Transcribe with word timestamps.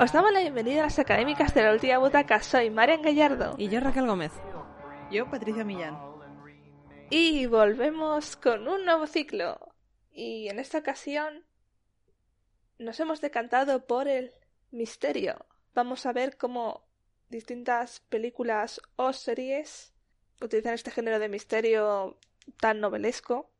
Os 0.00 0.12
damos 0.12 0.32
la 0.32 0.38
bienvenida 0.38 0.78
a 0.78 0.84
las 0.84 1.00
académicas 1.00 1.54
de 1.54 1.64
la 1.64 1.72
última 1.72 1.98
butaca. 1.98 2.40
Soy 2.40 2.70
Marian 2.70 3.02
Gallardo. 3.02 3.56
Y 3.58 3.68
yo 3.68 3.80
Raquel 3.80 4.06
Gómez. 4.06 4.30
Yo 5.10 5.28
Patricia 5.28 5.64
Millán. 5.64 5.98
Y 7.10 7.46
volvemos 7.46 8.36
con 8.36 8.68
un 8.68 8.84
nuevo 8.84 9.08
ciclo. 9.08 9.58
Y 10.12 10.48
en 10.50 10.60
esta 10.60 10.78
ocasión 10.78 11.44
nos 12.78 13.00
hemos 13.00 13.20
decantado 13.20 13.88
por 13.88 14.06
el 14.06 14.30
misterio. 14.70 15.44
Vamos 15.74 16.06
a 16.06 16.12
ver 16.12 16.36
cómo 16.36 16.86
distintas 17.28 17.98
películas 17.98 18.80
o 18.94 19.12
series 19.12 19.92
utilizan 20.40 20.74
este 20.74 20.92
género 20.92 21.18
de 21.18 21.28
misterio 21.28 22.20
tan 22.60 22.78
novelesco, 22.78 23.50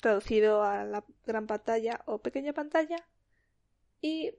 traducido 0.00 0.62
a 0.62 0.84
la 0.84 1.04
gran 1.26 1.48
pantalla 1.48 2.02
o 2.06 2.18
pequeña 2.18 2.52
pantalla. 2.52 3.08
Y 4.00 4.34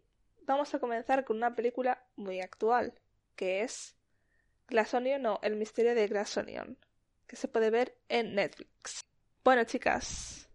vamos 0.46 0.74
a 0.74 0.80
comenzar 0.80 1.26
con 1.26 1.38
una 1.38 1.56
película 1.56 2.04
muy 2.16 2.40
actual, 2.42 2.94
que 3.36 3.62
es 3.62 3.96
Glass 4.68 4.94
Onion 4.94 5.26
o 5.26 5.40
El 5.42 5.56
misterio 5.56 5.96
de 5.96 6.08
Glass 6.08 6.38
Onion, 6.38 6.78
que 7.28 7.36
se 7.36 7.48
puede 7.48 7.70
ver 7.70 7.98
en 8.10 8.36
Netflix. 8.36 9.06
Bueno, 9.44 9.64
chicas, 9.64 10.50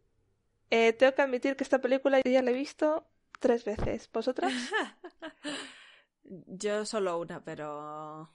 eh, 0.71 0.93
tengo 0.93 1.15
que 1.15 1.23
admitir 1.23 1.57
que 1.57 1.65
esta 1.65 1.81
película 1.81 2.21
ya 2.25 2.43
la 2.43 2.51
he 2.51 2.55
visto 2.55 3.07
tres 3.41 3.65
veces. 3.65 4.11
¿Vosotras? 4.13 4.53
Yo 6.25 6.85
solo 6.85 7.19
una, 7.19 7.45
pero 7.45 8.31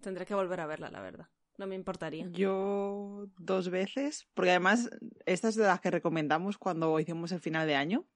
tendré 0.00 0.26
que 0.26 0.34
volver 0.34 0.60
a 0.60 0.66
verla, 0.66 0.90
la 0.90 1.00
verdad. 1.00 1.28
No 1.56 1.66
me 1.66 1.74
importaría. 1.74 2.28
Yo 2.30 3.26
dos 3.36 3.68
veces, 3.68 4.28
porque 4.34 4.50
además 4.50 4.90
esta 5.26 5.48
es 5.48 5.56
de 5.56 5.64
las 5.64 5.80
que 5.80 5.90
recomendamos 5.90 6.56
cuando 6.56 6.98
hicimos 7.00 7.32
el 7.32 7.40
final 7.40 7.66
de 7.66 7.74
año, 7.74 8.06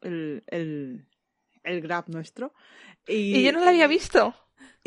el, 0.00 0.44
el, 0.46 1.08
el 1.64 1.80
grab 1.80 2.08
nuestro. 2.08 2.54
Y, 3.06 3.42
yo 3.42 3.52
no 3.52 3.60
la 3.60 3.70
había 3.70 3.86
visto. 3.86 4.34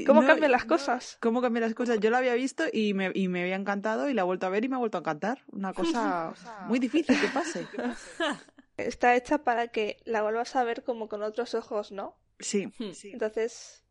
¿Cómo 0.05 0.25
cambian 0.25 0.51
las 0.51 0.65
cosas? 0.65 1.17
¿Cómo 1.21 1.41
cambian 1.41 1.63
las 1.63 1.73
cosas? 1.73 1.99
Yo 1.99 2.09
la 2.09 2.17
había 2.17 2.33
visto 2.33 2.65
y 2.71 2.93
me, 2.93 3.11
y 3.13 3.29
me 3.29 3.43
había 3.43 3.55
encantado 3.55 4.09
y 4.09 4.13
la 4.13 4.21
he 4.21 4.25
vuelto 4.25 4.45
a 4.45 4.49
ver 4.49 4.65
y 4.65 4.69
me 4.69 4.75
ha 4.75 4.79
vuelto 4.79 4.97
a 4.97 5.01
encantar. 5.01 5.43
Una 5.47 5.73
cosa 5.73 6.33
muy 6.67 6.79
difícil 6.79 7.19
que 7.19 7.27
pase. 7.27 7.65
Está 8.77 9.15
hecha 9.15 9.37
para 9.39 9.69
que 9.69 9.97
la 10.03 10.21
vuelvas 10.21 10.55
a 10.57 10.63
ver 10.65 10.83
como 10.83 11.07
con 11.07 11.23
otros 11.23 11.55
ojos, 11.55 11.93
¿no? 11.93 12.17
Sí. 12.39 12.69
sí. 12.93 13.11
Entonces, 13.13 13.85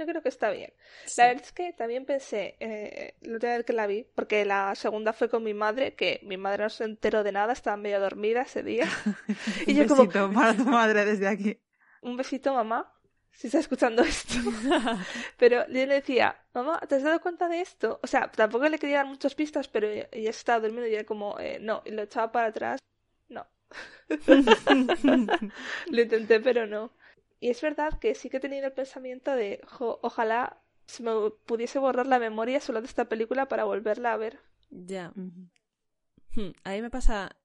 yo 0.00 0.06
creo 0.06 0.22
que 0.22 0.30
está 0.30 0.50
bien. 0.50 0.72
La 1.18 1.26
verdad 1.26 1.42
es 1.44 1.52
que 1.52 1.72
también 1.74 2.06
pensé, 2.06 2.56
eh, 2.60 3.16
la 3.20 3.34
última 3.34 3.56
vez 3.56 3.66
que 3.66 3.72
la 3.74 3.86
vi, 3.86 4.06
porque 4.14 4.46
la 4.46 4.74
segunda 4.74 5.12
fue 5.12 5.28
con 5.28 5.42
mi 5.42 5.52
madre, 5.52 5.94
que 5.94 6.20
mi 6.22 6.38
madre 6.38 6.62
no 6.62 6.70
se 6.70 6.84
enteró 6.84 7.22
de 7.22 7.32
nada, 7.32 7.52
estaba 7.52 7.76
medio 7.76 8.00
dormida 8.00 8.42
ese 8.42 8.62
día. 8.62 8.86
y 9.66 9.74
yo 9.74 9.86
como... 9.86 10.08
para 10.08 10.54
tu 10.54 10.64
madre 10.64 11.04
desde 11.04 11.28
aquí. 11.28 11.58
Un 12.00 12.16
besito, 12.16 12.54
mamá, 12.54 12.92
si 13.32 13.46
está 13.46 13.58
escuchando 13.58 14.02
esto. 14.02 14.34
pero 15.38 15.66
yo 15.68 15.86
le 15.86 15.94
decía, 15.94 16.36
mamá, 16.52 16.80
¿te 16.88 16.96
has 16.96 17.02
dado 17.02 17.20
cuenta 17.20 17.48
de 17.48 17.60
esto? 17.60 18.00
O 18.02 18.06
sea, 18.06 18.30
tampoco 18.30 18.68
le 18.68 18.78
quería 18.78 18.98
dar 18.98 19.06
muchas 19.06 19.34
pistas, 19.34 19.68
pero 19.68 19.88
ella 19.88 20.30
estaba 20.30 20.60
durmiendo 20.60 20.88
y 20.88 20.94
era 20.94 21.04
como, 21.04 21.38
eh, 21.38 21.58
no, 21.60 21.82
y 21.84 21.90
lo 21.90 22.02
echaba 22.02 22.32
para 22.32 22.48
atrás. 22.48 22.80
No. 23.28 23.46
lo 25.86 26.02
intenté, 26.02 26.40
pero 26.40 26.66
no. 26.66 26.92
Y 27.38 27.50
es 27.50 27.60
verdad 27.62 27.98
que 27.98 28.14
sí 28.14 28.28
que 28.28 28.36
he 28.36 28.40
tenido 28.40 28.66
el 28.66 28.72
pensamiento 28.72 29.34
de, 29.34 29.60
ojalá 29.78 30.62
se 30.86 31.02
me 31.02 31.12
pudiese 31.46 31.78
borrar 31.78 32.06
la 32.06 32.18
memoria 32.18 32.60
solo 32.60 32.80
de 32.80 32.86
esta 32.86 33.08
película 33.08 33.46
para 33.46 33.64
volverla 33.64 34.12
a 34.12 34.16
ver. 34.16 34.40
Ya. 34.70 35.12
Hmm, 35.14 36.50
a 36.64 36.72
mí 36.72 36.82
me 36.82 36.90
pasa, 36.90 37.36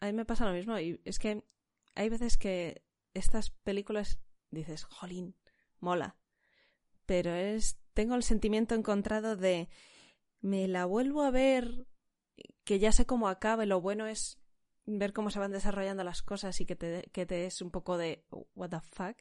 a 0.00 0.06
mí 0.06 0.12
me 0.12 0.24
pasa 0.24 0.46
lo 0.46 0.52
mismo 0.52 0.78
y 0.78 1.00
es 1.04 1.18
que 1.18 1.42
hay 1.94 2.08
veces 2.08 2.36
que 2.36 2.82
estas 3.14 3.50
películas 3.50 4.18
dices, 4.50 4.84
jolín, 4.84 5.36
mola. 5.80 6.16
Pero 7.06 7.34
es, 7.34 7.78
tengo 7.92 8.14
el 8.14 8.22
sentimiento 8.22 8.74
encontrado 8.74 9.36
de, 9.36 9.68
me 10.40 10.68
la 10.68 10.84
vuelvo 10.84 11.22
a 11.22 11.30
ver, 11.30 11.86
que 12.64 12.78
ya 12.78 12.92
sé 12.92 13.06
cómo 13.06 13.28
acaba 13.28 13.64
y 13.64 13.68
lo 13.68 13.80
bueno 13.80 14.06
es 14.06 14.38
ver 14.86 15.12
cómo 15.12 15.30
se 15.30 15.38
van 15.38 15.52
desarrollando 15.52 16.04
las 16.04 16.22
cosas 16.22 16.60
y 16.60 16.66
que 16.66 16.76
te, 16.76 17.10
que 17.12 17.26
te 17.26 17.46
es 17.46 17.62
un 17.62 17.70
poco 17.70 17.96
de 17.96 18.24
what 18.54 18.70
the 18.70 18.80
fuck, 18.80 19.16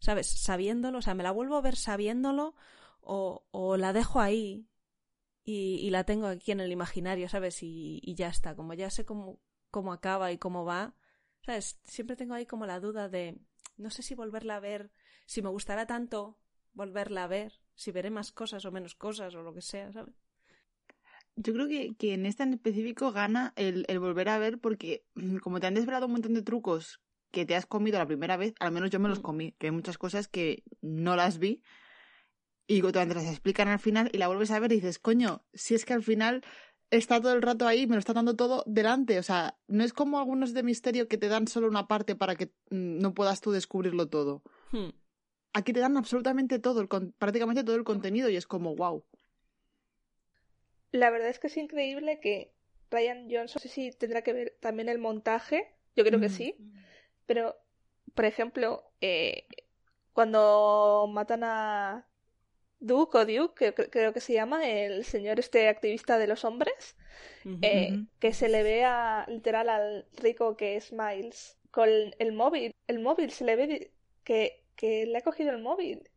¿sabes? 0.00 0.26
Sabiéndolo, 0.26 0.98
o 0.98 1.02
sea, 1.02 1.14
me 1.14 1.22
la 1.22 1.30
vuelvo 1.30 1.56
a 1.56 1.62
ver 1.62 1.76
sabiéndolo 1.76 2.54
o, 3.00 3.46
o 3.50 3.76
la 3.76 3.92
dejo 3.92 4.20
ahí 4.20 4.68
y, 5.44 5.78
y, 5.82 5.90
la 5.90 6.04
tengo 6.04 6.26
aquí 6.26 6.52
en 6.52 6.60
el 6.60 6.70
imaginario, 6.70 7.28
¿sabes? 7.28 7.62
Y, 7.62 8.00
y 8.02 8.14
ya 8.14 8.28
está, 8.28 8.54
como 8.54 8.74
ya 8.74 8.90
sé 8.90 9.06
cómo, 9.06 9.40
cómo 9.70 9.94
acaba 9.94 10.30
y 10.30 10.38
cómo 10.38 10.66
va, 10.66 10.94
¿sabes? 11.48 11.80
Siempre 11.84 12.14
tengo 12.14 12.34
ahí 12.34 12.44
como 12.44 12.66
la 12.66 12.78
duda 12.78 13.08
de, 13.08 13.38
no 13.78 13.88
sé 13.88 14.02
si 14.02 14.14
volverla 14.14 14.56
a 14.56 14.60
ver, 14.60 14.90
si 15.24 15.40
me 15.40 15.48
gustará 15.48 15.86
tanto 15.86 16.38
volverla 16.74 17.24
a 17.24 17.26
ver, 17.26 17.54
si 17.74 17.90
veré 17.90 18.10
más 18.10 18.32
cosas 18.32 18.66
o 18.66 18.70
menos 18.70 18.94
cosas 18.94 19.34
o 19.34 19.42
lo 19.42 19.54
que 19.54 19.62
sea, 19.62 19.90
¿sabes? 19.90 20.14
Yo 21.36 21.54
creo 21.54 21.66
que, 21.66 21.96
que 21.96 22.12
en 22.12 22.26
esta 22.26 22.42
en 22.44 22.52
específico 22.52 23.12
gana 23.12 23.54
el, 23.56 23.86
el, 23.88 23.98
volver 23.98 24.28
a 24.28 24.38
ver 24.38 24.58
porque 24.58 25.06
como 25.42 25.58
te 25.58 25.66
han 25.66 25.74
desvelado 25.74 26.04
un 26.04 26.12
montón 26.12 26.34
de 26.34 26.42
trucos 26.42 27.00
que 27.30 27.46
te 27.46 27.56
has 27.56 27.64
comido 27.64 27.98
la 27.98 28.06
primera 28.06 28.36
vez, 28.36 28.52
al 28.60 28.72
menos 28.72 28.90
yo 28.90 29.00
me 29.00 29.08
los 29.08 29.20
comí, 29.20 29.52
que 29.52 29.68
hay 29.68 29.72
muchas 29.72 29.96
cosas 29.96 30.28
que 30.28 30.64
no 30.82 31.16
las 31.16 31.38
vi 31.38 31.62
y 32.66 32.82
te 32.82 32.92
las 32.92 33.26
explican 33.26 33.68
al 33.68 33.78
final 33.78 34.10
y 34.12 34.18
la 34.18 34.28
vuelves 34.28 34.50
a 34.50 34.60
ver 34.60 34.70
y 34.72 34.74
dices, 34.76 34.98
coño, 34.98 35.46
si 35.54 35.74
es 35.74 35.86
que 35.86 35.94
al 35.94 36.02
final 36.02 36.44
está 36.90 37.20
todo 37.20 37.32
el 37.34 37.42
rato 37.42 37.66
ahí, 37.66 37.86
me 37.86 37.94
lo 37.94 37.98
está 37.98 38.12
dando 38.12 38.34
todo 38.36 38.64
delante, 38.66 39.18
o 39.18 39.22
sea, 39.22 39.58
no 39.66 39.84
es 39.84 39.92
como 39.92 40.18
algunos 40.18 40.54
de 40.54 40.62
misterio 40.62 41.08
que 41.08 41.18
te 41.18 41.28
dan 41.28 41.46
solo 41.48 41.68
una 41.68 41.86
parte 41.86 42.14
para 42.14 42.36
que 42.36 42.50
no 42.70 43.14
puedas 43.14 43.40
tú 43.40 43.52
descubrirlo 43.52 44.08
todo. 44.08 44.42
Hmm. 44.72 44.90
Aquí 45.52 45.72
te 45.72 45.80
dan 45.80 45.96
absolutamente 45.96 46.58
todo, 46.58 46.80
el, 46.80 46.88
prácticamente 46.88 47.64
todo 47.64 47.76
el 47.76 47.84
contenido 47.84 48.28
y 48.28 48.36
es 48.36 48.46
como, 48.46 48.74
wow. 48.74 49.04
La 50.92 51.10
verdad 51.10 51.28
es 51.28 51.38
que 51.38 51.48
es 51.48 51.56
increíble 51.56 52.20
que 52.20 52.52
Ryan 52.90 53.28
Johnson, 53.30 53.56
no 53.56 53.60
sé 53.60 53.68
si 53.68 53.92
tendrá 53.92 54.22
que 54.22 54.32
ver 54.32 54.56
también 54.60 54.88
el 54.88 54.98
montaje, 54.98 55.74
yo 55.94 56.04
creo 56.04 56.20
que 56.20 56.28
sí, 56.28 56.54
pero, 57.26 57.56
por 58.14 58.24
ejemplo, 58.24 58.90
eh, 59.00 59.46
cuando 60.12 61.06
matan 61.12 61.44
a 61.44 62.07
Duke 62.80 63.18
o 63.18 63.26
Duke, 63.26 63.74
que 63.74 63.90
creo 63.90 64.12
que 64.12 64.20
se 64.20 64.34
llama, 64.34 64.68
el 64.68 65.04
señor 65.04 65.38
este 65.38 65.68
activista 65.68 66.18
de 66.18 66.26
los 66.26 66.44
hombres, 66.44 66.96
eh, 67.62 68.04
que 68.20 68.32
se 68.32 68.48
le 68.48 68.62
ve 68.62 68.84
a, 68.84 69.24
literal 69.28 69.68
al 69.68 70.06
rico 70.16 70.56
que 70.56 70.76
es 70.76 70.92
Miles 70.92 71.58
con 71.70 71.88
el 71.88 72.32
móvil, 72.32 72.72
el 72.86 72.98
móvil 73.00 73.30
se 73.30 73.44
le 73.44 73.56
ve 73.56 73.92
que, 74.24 74.64
que 74.76 75.06
le 75.06 75.18
ha 75.18 75.22
cogido 75.22 75.50
el 75.50 75.62
móvil. 75.62 76.08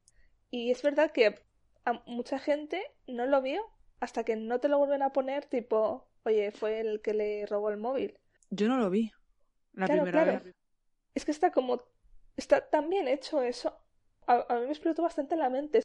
Y 0.49 0.72
es 0.72 0.81
verdad 0.81 1.11
que 1.11 1.39
a 1.85 1.94
mucha 2.05 2.39
gente 2.39 2.83
no 3.07 3.25
lo 3.25 3.41
vio 3.41 3.61
hasta 3.99 4.23
que 4.23 4.35
no 4.35 4.59
te 4.59 4.67
lo 4.67 4.78
vuelven 4.78 5.01
a 5.01 5.13
poner, 5.13 5.45
tipo, 5.45 6.07
oye, 6.23 6.51
fue 6.51 6.79
el 6.79 7.01
que 7.01 7.13
le 7.13 7.45
robó 7.45 7.69
el 7.69 7.78
móvil. 7.78 8.17
Yo 8.49 8.67
no 8.67 8.78
lo 8.78 8.89
vi 8.89 9.11
la 9.73 9.88
primera 9.88 10.25
vez. 10.25 10.55
Es 11.16 11.25
que 11.25 11.31
está 11.31 11.52
como. 11.52 11.84
Está 12.37 12.69
tan 12.69 12.90
bien 12.90 13.08
hecho 13.08 13.41
eso. 13.41 13.78
A, 14.28 14.46
mí 14.55 14.66
me 14.66 14.72
explotó 14.72 15.02
bastante 15.02 15.35
la 15.35 15.49
mente. 15.49 15.81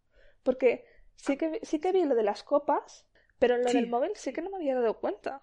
Porque 0.46 0.84
sí 1.16 1.37
que, 1.37 1.58
sí 1.64 1.81
que 1.81 1.90
vi 1.90 2.04
lo 2.04 2.14
de 2.14 2.22
las 2.22 2.44
copas, 2.44 3.04
pero 3.40 3.58
lo 3.58 3.64
del 3.64 3.88
móvil 3.88 4.12
sí 4.14 4.32
que 4.32 4.43
no 4.43 4.50
me 4.50 4.58
había 4.58 4.76
dado 4.76 4.94
cuenta. 4.94 5.43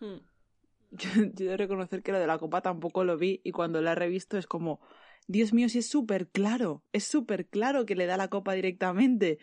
Hmm. 0.00 0.18
Yo, 0.90 1.08
yo 1.34 1.46
he 1.46 1.50
de 1.50 1.56
reconocer 1.56 2.02
que 2.02 2.10
lo 2.10 2.18
de 2.18 2.26
la 2.26 2.36
copa 2.38 2.62
tampoco 2.62 3.04
lo 3.04 3.16
vi 3.16 3.40
y 3.44 3.52
cuando 3.52 3.80
la 3.80 3.92
he 3.92 3.94
revisto 3.94 4.36
es 4.38 4.48
como, 4.48 4.80
Dios 5.28 5.52
mío, 5.52 5.68
sí 5.68 5.78
es 5.78 5.88
súper 5.88 6.26
claro, 6.26 6.82
es 6.92 7.04
súper 7.04 7.46
claro 7.46 7.86
que 7.86 7.94
le 7.94 8.06
da 8.06 8.16
la 8.16 8.26
copa 8.26 8.54
directamente. 8.54 9.38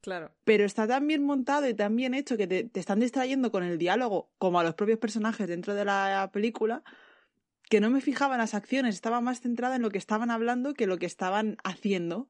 Claro. 0.00 0.30
Pero 0.44 0.64
está 0.64 0.86
tan 0.86 1.08
bien 1.08 1.24
montado 1.24 1.68
y 1.68 1.74
tan 1.74 1.96
bien 1.96 2.14
hecho 2.14 2.36
que 2.36 2.46
te, 2.46 2.62
te, 2.62 2.78
están 2.78 3.00
distrayendo 3.00 3.50
con 3.50 3.64
el 3.64 3.76
diálogo, 3.76 4.30
como 4.38 4.60
a 4.60 4.62
los 4.62 4.76
propios 4.76 5.00
personajes 5.00 5.48
dentro 5.48 5.74
de 5.74 5.84
la 5.84 6.30
película, 6.32 6.84
que 7.68 7.80
no 7.80 7.90
me 7.90 8.00
fijaba 8.00 8.36
en 8.36 8.40
las 8.40 8.54
acciones, 8.54 8.94
estaba 8.94 9.20
más 9.20 9.40
centrada 9.40 9.74
en 9.74 9.82
lo 9.82 9.90
que 9.90 9.98
estaban 9.98 10.30
hablando 10.30 10.74
que 10.74 10.86
lo 10.86 10.98
que 10.98 11.06
estaban 11.06 11.56
haciendo. 11.64 12.28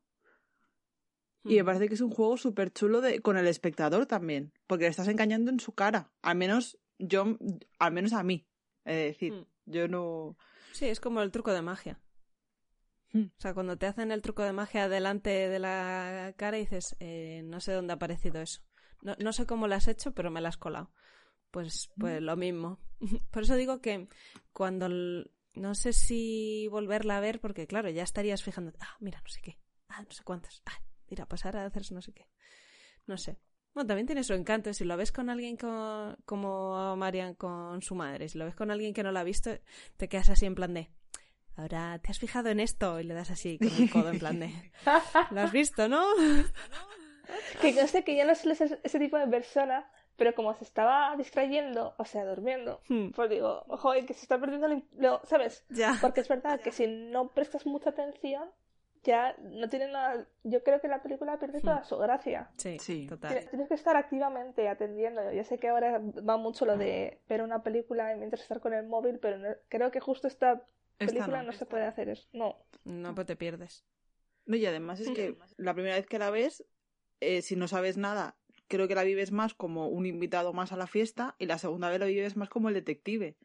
Y 1.45 1.57
me 1.57 1.65
parece 1.65 1.89
que 1.89 1.95
es 1.95 2.01
un 2.01 2.11
juego 2.11 2.37
súper 2.37 2.73
chulo 2.73 3.01
de, 3.01 3.21
con 3.21 3.39
el 3.39 3.47
espectador 3.47 4.07
también, 4.07 4.53
porque 4.67 4.85
le 4.85 4.91
estás 4.91 5.09
engañando 5.09 5.51
en 5.51 5.59
su 5.61 5.73
cara. 5.73 6.13
Al 6.21 6.37
menos 6.37 6.79
yo, 6.99 7.39
al 7.79 7.93
menos 7.93 8.13
a 8.13 8.23
mí. 8.23 8.47
Es 8.85 8.97
decir, 8.97 9.47
yo 9.65 9.89
no. 9.89 10.37
Sí, 10.73 10.87
es 10.87 11.01
como 11.01 11.23
el 11.23 11.31
truco 11.31 11.53
de 11.53 11.63
magia. 11.63 11.99
Hmm. 13.13 13.25
O 13.37 13.41
sea, 13.41 13.55
cuando 13.55 13.77
te 13.77 13.87
hacen 13.87 14.13
el 14.13 14.23
truco 14.23 14.43
de 14.43 14.53
magia 14.53 14.89
delante 14.89 15.31
de 15.31 15.59
la 15.59 16.35
cara 16.37 16.59
y 16.59 16.63
dices, 16.63 16.97
eh, 17.01 17.43
no 17.45 17.61
sé 17.61 17.73
dónde 17.73 17.93
ha 17.93 17.97
aparecido 17.97 18.41
eso. 18.41 18.63
No, 19.03 19.17
no 19.19 19.33
sé 19.33 19.47
cómo 19.47 19.67
lo 19.67 19.75
has 19.75 19.89
hecho, 19.89 20.13
pero 20.13 20.31
me 20.31 20.41
la 20.41 20.51
has 20.51 20.59
colado. 20.59 20.93
Pues, 21.51 21.91
pues 21.99 22.21
lo 22.21 22.37
mismo. 22.37 22.79
Por 23.31 23.45
eso 23.45 23.57
digo 23.57 23.81
que 23.81 24.09
cuando... 24.53 24.89
No 25.55 25.75
sé 25.75 25.93
si 25.93 26.69
volverla 26.69 27.17
a 27.17 27.21
ver, 27.21 27.41
porque 27.41 27.67
claro, 27.67 27.91
ya 27.91 28.05
estarías 28.05 28.41
fijando, 28.41 28.73
ah, 28.79 28.97
mira, 29.01 29.21
no 29.21 29.29
sé 29.29 29.41
qué, 29.43 29.59
ah, 29.89 30.01
no 30.01 30.11
sé 30.13 30.23
cuántas, 30.23 30.63
ah, 30.65 30.81
mira, 31.11 31.27
pasar 31.27 31.57
a 31.57 31.67
hacer 31.67 31.83
no 31.93 32.01
sé 32.03 32.13
qué. 32.13 32.27
No 33.07 33.17
sé. 33.19 33.39
Bueno, 33.75 33.87
también 33.89 34.07
tiene 34.07 34.25
su 34.25 34.33
encanto. 34.35 34.73
Si 34.73 34.85
lo 34.85 34.97
ves 34.97 35.13
con 35.13 35.31
alguien 35.31 35.57
co- 35.57 36.17
como 36.25 36.97
Marian 36.97 37.35
con 37.35 37.83
su 37.83 37.95
madre, 37.95 38.29
si 38.29 38.39
lo 38.39 38.45
ves 38.45 38.55
con 38.55 38.71
alguien 38.71 38.95
que 38.95 39.03
no 39.03 39.13
lo 39.13 39.19
ha 39.19 39.25
visto, 39.25 39.51
te 39.97 40.09
quedas 40.09 40.29
así 40.31 40.47
en 40.47 40.55
plan 40.55 40.75
de, 40.75 40.91
ahora 41.57 41.99
te 42.03 42.11
has 42.11 42.19
fijado 42.19 42.49
en 42.49 42.59
esto 42.61 42.99
y 43.01 43.05
le 43.05 43.15
das 43.15 43.31
así 43.31 43.59
con 43.59 43.69
el 43.69 43.91
codo 43.91 44.11
en 44.11 44.19
plan 44.19 44.41
de, 44.41 44.73
lo 45.31 45.41
has 45.41 45.53
visto, 45.53 45.89
¿no? 45.89 46.05
Que 47.61 47.73
no 47.73 47.87
sé 47.87 48.03
que 48.03 48.17
yo 48.17 48.25
no 48.25 48.35
soy 48.35 48.53
ese, 48.53 48.81
ese 48.83 48.99
tipo 48.99 49.17
de 49.17 49.29
persona, 49.29 49.89
pero 50.17 50.35
como 50.35 50.53
se 50.55 50.65
estaba 50.65 51.15
distrayendo, 51.17 51.95
o 51.97 52.05
sea, 52.05 52.25
durmiendo, 52.25 52.83
Hmm. 52.89 53.11
pues 53.11 53.31
digo, 53.31 53.65
ojo, 53.69 53.93
que 53.93 54.15
se 54.15 54.23
está 54.23 54.39
perdiendo 54.41 54.67
lo, 54.69 54.83
lo- 54.99 55.21
¿sabes? 55.27 55.65
Ya. 55.69 55.97
Porque 56.01 56.23
es 56.23 56.29
verdad 56.29 56.61
que 56.61 56.73
si 56.73 56.87
no 56.89 57.29
prestas 57.33 57.67
mucha 57.67 57.91
atención, 57.91 58.51
ya 59.03 59.35
no 59.41 59.69
tiene 59.69 59.91
nada. 59.91 60.27
Yo 60.45 60.63
creo 60.63 60.81
que 60.81 60.89
la 60.89 61.03
película 61.03 61.39
pierde 61.39 61.61
toda 61.61 61.85
su 61.85 61.97
gracia. 61.99 62.51
Sí, 62.57 62.79
Sí. 62.79 63.07
total. 63.07 63.31
Tienes 63.33 63.51
tienes 63.51 63.69
que 63.69 63.75
estar 63.75 63.97
activamente 63.97 64.69
atendiendo. 64.69 65.33
Yo 65.33 65.43
sé 65.45 65.59
que 65.59 65.69
ahora 65.69 65.99
va 66.29 66.37
mucho 66.37 66.67
lo 66.67 66.77
de 66.77 67.21
ver 67.29 67.43
una 67.43 67.63
película 67.63 68.15
mientras 68.17 68.43
estar 68.43 68.61
con 68.61 68.75
el 68.75 68.87
móvil, 68.87 69.19
pero 69.19 69.39
no- 69.39 69.55
creo 69.69 69.91
que 69.91 70.01
justo 70.01 70.29
esta 70.29 70.63
Esta 70.99 71.07
película 71.15 71.39
no. 71.43 71.45
no, 71.45 71.53
se 71.53 71.65
puede 71.67 71.85
hacer 71.85 72.09
eso. 72.11 72.29
No. 72.33 72.57
No, 72.85 73.15
pues 73.15 73.27
te 73.27 73.37
pierdes. 73.37 73.85
No, 74.47 74.57
y 74.57 74.67
además 74.67 75.01
es 75.01 75.11
que 75.11 75.37
la 75.57 75.75
primera 75.75 75.95
vez 75.97 76.07
que 76.07 76.19
la 76.19 76.31
ves, 76.31 76.65
eh, 77.21 77.41
si 77.43 77.57
no 77.57 77.69
sabes 77.69 77.97
nada, 77.97 78.37
creo 78.69 78.87
que 78.87 78.95
la 78.95 79.03
vives 79.03 79.33
más 79.33 79.55
como 79.55 79.89
un 79.89 80.07
invitado 80.07 80.53
más 80.53 80.73
a 80.73 80.77
la 80.77 80.87
fiesta 80.87 81.35
y 81.39 81.47
la 81.47 81.59
segunda 81.59 81.89
vez 81.89 81.99
la 82.01 82.07
vives 82.07 82.37
más 82.37 82.49
como 82.51 82.69
el 82.69 82.75
detective. 82.75 83.37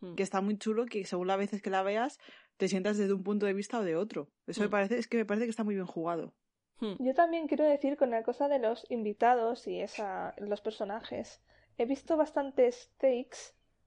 Hmm. 0.00 0.14
Que 0.16 0.22
está 0.24 0.40
muy 0.40 0.56
chulo 0.58 0.86
que 0.86 1.04
según 1.04 1.28
las 1.28 1.38
veces 1.38 1.62
que 1.62 1.70
la 1.70 1.82
veas 1.82 2.18
te 2.62 2.68
sientas 2.68 2.96
desde 2.96 3.12
un 3.12 3.24
punto 3.24 3.44
de 3.46 3.54
vista 3.54 3.80
o 3.80 3.82
de 3.82 3.96
otro. 3.96 4.28
Eso 4.46 4.60
me 4.60 4.68
Mm. 4.68 4.70
parece, 4.70 4.96
es 4.96 5.08
que 5.08 5.16
me 5.16 5.24
parece 5.24 5.46
que 5.46 5.50
está 5.50 5.64
muy 5.64 5.74
bien 5.74 5.86
jugado. 5.88 6.32
Hmm. 6.78 6.94
Yo 7.00 7.12
también 7.12 7.48
quiero 7.48 7.64
decir 7.64 7.96
con 7.96 8.10
la 8.12 8.22
cosa 8.22 8.46
de 8.46 8.60
los 8.60 8.86
invitados 8.88 9.66
y 9.66 9.80
esa, 9.80 10.32
los 10.38 10.60
personajes. 10.60 11.40
He 11.76 11.86
visto 11.86 12.16
bastantes 12.16 12.92
takes 12.98 13.38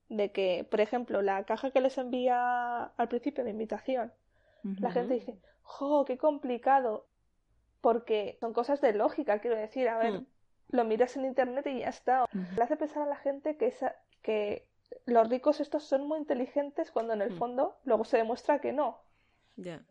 de 0.09 0.33
que, 0.33 0.67
por 0.69 0.81
ejemplo, 0.81 1.21
la 1.21 1.45
caja 1.45 1.71
que 1.71 1.79
les 1.79 1.97
envía 1.97 2.83
al 2.83 3.07
principio 3.07 3.45
de 3.45 3.51
invitación, 3.51 4.11
la 4.81 4.91
gente 4.91 5.13
dice, 5.13 5.39
¡jo, 5.61 6.03
qué 6.03 6.17
complicado! 6.17 7.07
Porque 7.79 8.35
son 8.41 8.51
cosas 8.51 8.81
de 8.81 8.91
lógica, 8.93 9.39
quiero 9.39 9.55
decir. 9.55 9.87
A 9.87 9.97
ver, 9.97 10.19
Hmm. 10.19 10.25
lo 10.71 10.83
miras 10.83 11.15
en 11.15 11.23
internet 11.25 11.65
y 11.67 11.79
ya 11.79 11.89
está. 11.89 12.25
Ujú. 12.25 12.55
Le 12.57 12.61
hace 12.63 12.75
pensar 12.75 13.03
a 13.03 13.05
la 13.05 13.15
gente 13.15 13.55
que, 13.55 13.67
esa, 13.67 13.95
que 14.21 14.67
los 15.05 15.29
ricos 15.29 15.59
estos 15.61 15.83
son 15.83 16.07
muy 16.07 16.19
inteligentes 16.19 16.91
cuando 16.91 17.13
en 17.13 17.21
el 17.21 17.31
Hmm. 17.33 17.37
fondo 17.37 17.77
luego 17.85 18.05
se 18.05 18.17
demuestra 18.17 18.59
que 18.59 18.73
no. 18.73 18.99
Ya. 19.55 19.83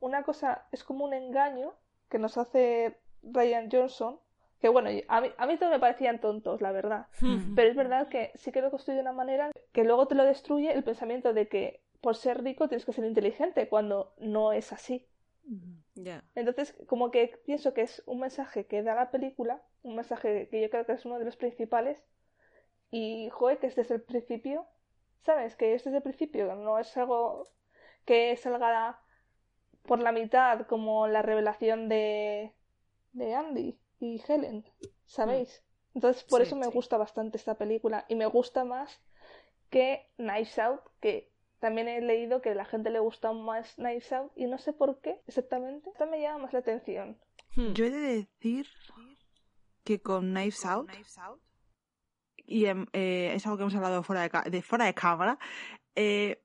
Una 0.00 0.22
cosa 0.22 0.66
es 0.72 0.82
como 0.84 1.04
un 1.04 1.12
engaño 1.14 1.74
que 2.08 2.18
nos 2.18 2.38
hace 2.38 2.96
Ryan 3.22 3.68
Johnson, 3.70 4.18
que 4.60 4.68
bueno, 4.68 4.90
a 5.08 5.20
mí, 5.20 5.28
a 5.36 5.46
mí 5.46 5.56
todos 5.58 5.72
me 5.72 5.78
parecían 5.78 6.20
tontos, 6.20 6.60
la 6.60 6.72
verdad. 6.72 7.06
Hmm. 7.20 7.54
Pero 7.54 7.70
es 7.70 7.76
verdad 7.76 8.08
que 8.08 8.32
sí 8.34 8.52
que 8.52 8.62
lo 8.62 8.70
construye 8.70 8.96
de 8.96 9.02
una 9.02 9.12
manera 9.12 9.50
que 9.72 9.84
luego 9.84 10.06
te 10.06 10.14
lo 10.14 10.24
destruye 10.24 10.72
el 10.72 10.84
pensamiento 10.84 11.32
de 11.32 11.48
que 11.48 11.82
por 12.00 12.16
ser 12.16 12.42
rico 12.42 12.66
tienes 12.68 12.86
que 12.86 12.92
ser 12.94 13.04
inteligente, 13.04 13.68
cuando 13.68 14.14
no 14.18 14.52
es 14.52 14.72
así. 14.72 15.06
Ya. 15.94 16.24
Entonces, 16.34 16.74
como 16.86 17.10
que 17.10 17.38
pienso 17.44 17.74
que 17.74 17.82
es 17.82 18.02
un 18.06 18.20
mensaje 18.20 18.64
que 18.66 18.82
da 18.82 18.94
la 18.94 19.10
película, 19.10 19.62
un 19.82 19.96
mensaje 19.96 20.48
que 20.48 20.62
yo 20.62 20.70
creo 20.70 20.86
que 20.86 20.92
es 20.92 21.04
uno 21.04 21.18
de 21.18 21.24
los 21.26 21.36
principales, 21.36 22.02
y 22.90 23.28
joder, 23.30 23.58
que 23.58 23.66
es 23.68 23.76
desde 23.76 23.94
el 23.96 24.02
principio, 24.02 24.66
¿sabes? 25.24 25.56
Que 25.56 25.74
es 25.74 25.84
desde 25.84 25.98
el 25.98 26.02
principio, 26.02 26.54
no 26.56 26.78
es 26.78 26.96
algo 26.96 27.48
que 28.04 28.36
salga 28.36 29.00
por 29.82 30.00
la 30.00 30.12
mitad 30.12 30.66
como 30.66 31.06
la 31.06 31.22
revelación 31.22 31.88
de, 31.88 32.54
de 33.12 33.34
Andy 33.34 33.78
y 33.98 34.22
Helen, 34.26 34.64
¿sabéis? 35.06 35.62
Entonces, 35.94 36.24
por 36.24 36.40
Sí, 36.40 36.46
eso 36.46 36.56
me 36.56 36.66
sí. 36.66 36.72
gusta 36.72 36.96
bastante 36.96 37.36
esta 37.36 37.56
película, 37.56 38.04
y 38.08 38.14
me 38.14 38.26
gusta 38.26 38.64
más 38.64 39.00
que 39.70 40.08
Knives 40.16 40.58
Out, 40.58 40.80
que 41.00 41.30
también 41.58 41.88
he 41.88 42.00
leído 42.00 42.40
que 42.40 42.50
a 42.50 42.54
la 42.54 42.64
gente 42.64 42.90
le 42.90 43.00
gusta 43.00 43.32
más 43.32 43.74
Knives 43.74 44.12
Out 44.12 44.32
y 44.34 44.46
no 44.46 44.58
sé 44.58 44.72
por 44.72 45.00
qué 45.00 45.20
exactamente. 45.26 45.90
Esta 45.90 46.06
me 46.06 46.20
llama 46.20 46.44
más 46.44 46.52
la 46.52 46.60
atención. 46.60 47.20
Hmm. 47.54 47.72
Yo 47.74 47.84
he 47.84 47.90
de 47.90 48.16
decir 48.16 48.66
que 49.84 50.00
con 50.00 50.30
Knives 50.32 50.64
Out, 50.64 50.90
y 52.50 52.66
em, 52.66 52.86
eh, 52.92 53.32
es 53.34 53.46
algo 53.46 53.56
que 53.56 53.62
hemos 53.62 53.74
hablado 53.74 54.02
fuera 54.02 54.28
de, 54.28 54.62
fuera 54.62 54.84
de 54.84 54.94
cámara, 54.94 55.38
eh, 55.94 56.42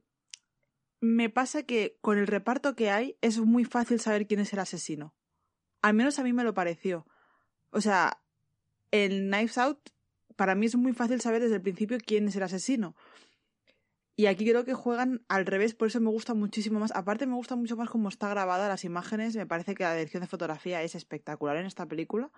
me 1.02 1.30
pasa 1.30 1.63
que 1.63 1.98
con 2.02 2.18
el 2.18 2.28
reparto 2.28 2.75
que 2.75 2.90
hay 2.90 3.18
es 3.22 3.40
muy 3.40 3.66
fácil 3.66 4.00
saber 4.00 4.28
quién 4.28 4.40
es 4.40 4.54
el 4.54 4.60
asesino. 4.60 5.13
Al 5.81 5.94
menos 5.94 6.18
a 6.19 6.24
mí 6.24 6.31
me 6.31 6.44
lo 6.44 6.54
pareció. 6.54 7.06
O 7.72 7.81
sea, 7.81 8.22
en 8.92 9.30
Knives 9.30 9.57
Out, 9.57 9.90
para 10.36 10.56
mí 10.56 10.68
es 10.68 10.75
muy 10.75 10.94
fácil 10.94 11.22
saber 11.22 11.42
desde 11.42 11.56
el 11.56 11.62
principio 11.62 11.98
quién 12.04 12.28
es 12.28 12.36
el 12.36 12.44
asesino. 12.44 12.96
Y 14.16 14.28
aquí 14.28 14.50
creo 14.50 14.63
que 14.63 14.74
juegan 14.74 15.25
al 15.28 15.46
revés, 15.46 15.75
por 15.75 15.90
eso 15.90 16.00
me 16.00 16.10
gusta 16.10 16.34
muchísimo 16.34 16.80
más. 16.80 16.92
Aparte, 16.96 17.25
me 17.28 17.36
gusta 17.36 17.56
mucho 17.56 17.75
más 17.75 17.90
cómo 17.90 18.08
está 18.10 18.30
grabada 18.30 18.69
las 18.69 18.86
imágenes. 18.86 19.36
Me 19.36 19.46
parece 19.46 19.75
que 19.75 19.84
la 19.84 19.94
dirección 19.94 20.22
de 20.22 20.28
fotografía 20.28 20.81
es 20.84 20.96
espectacular 20.96 21.58
en 21.58 21.66
esta 21.66 21.86
película. 21.86 22.31